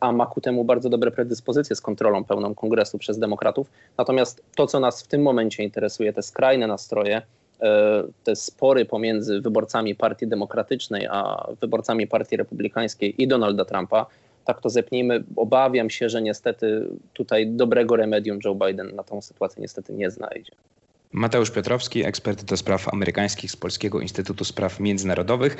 a 0.00 0.12
ma 0.12 0.26
ku 0.26 0.40
temu 0.40 0.64
bardzo 0.64 0.88
dobre 0.88 1.10
predyspozycje 1.10 1.76
z 1.76 1.80
kontrolą 1.80 2.24
pełną 2.24 2.54
kongresu 2.54 2.98
przez 2.98 3.18
demokratów. 3.18 3.70
Natomiast 3.98 4.42
to, 4.56 4.66
co 4.66 4.80
nas 4.80 5.02
w 5.02 5.06
tym 5.06 5.22
momencie 5.22 5.62
interesuje, 5.62 6.12
te 6.12 6.22
skrajne 6.22 6.66
nastroje, 6.66 7.22
e, 7.60 8.02
te 8.24 8.36
spory 8.36 8.84
pomiędzy 8.84 9.40
wyborcami 9.40 9.94
Partii 9.94 10.26
Demokratycznej 10.26 11.06
a 11.10 11.46
wyborcami 11.60 12.06
Partii 12.06 12.36
Republikańskiej 12.36 13.22
i 13.22 13.28
Donalda 13.28 13.64
Trumpa, 13.64 14.06
tak 14.44 14.60
to 14.60 14.70
zepnijmy. 14.70 15.24
Obawiam 15.36 15.90
się, 15.90 16.08
że 16.08 16.22
niestety 16.22 16.88
tutaj 17.12 17.46
dobrego 17.46 17.96
remedium 17.96 18.38
Joe 18.44 18.54
Biden 18.54 18.94
na 18.96 19.02
tą 19.02 19.22
sytuację 19.22 19.62
niestety 19.62 19.92
nie 19.92 20.10
znajdzie. 20.10 20.52
Mateusz 21.12 21.50
Piotrowski, 21.50 22.04
ekspert 22.04 22.44
do 22.44 22.56
spraw 22.56 22.88
amerykańskich 22.88 23.50
z 23.50 23.56
Polskiego 23.56 24.00
Instytutu 24.00 24.44
Spraw 24.44 24.80
Międzynarodowych. 24.80 25.56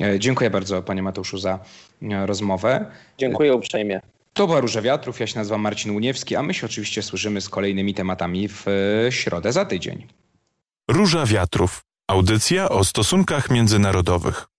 E, 0.00 0.18
dziękuję 0.18 0.50
bardzo 0.50 0.82
panie 0.82 1.02
Mateuszu 1.02 1.38
za 1.38 1.58
e, 2.02 2.26
rozmowę. 2.26 2.86
Dziękuję 3.18 3.54
uprzejmie. 3.54 4.00
To 4.32 4.46
była 4.46 4.60
Róża 4.60 4.82
Wiatrów, 4.82 5.20
ja 5.20 5.26
się 5.26 5.38
nazywam 5.38 5.60
Marcin 5.60 5.90
Uniewski, 5.90 6.36
a 6.36 6.42
my 6.42 6.54
się 6.54 6.66
oczywiście 6.66 7.02
słyszymy 7.02 7.40
z 7.40 7.48
kolejnymi 7.48 7.94
tematami 7.94 8.48
w 8.48 8.64
e, 8.68 9.12
środę 9.12 9.52
za 9.52 9.64
tydzień. 9.64 10.06
Róża 10.88 11.26
Wiatrów. 11.26 11.80
Audycja 12.08 12.68
o 12.68 12.84
stosunkach 12.84 13.50
międzynarodowych. 13.50 14.46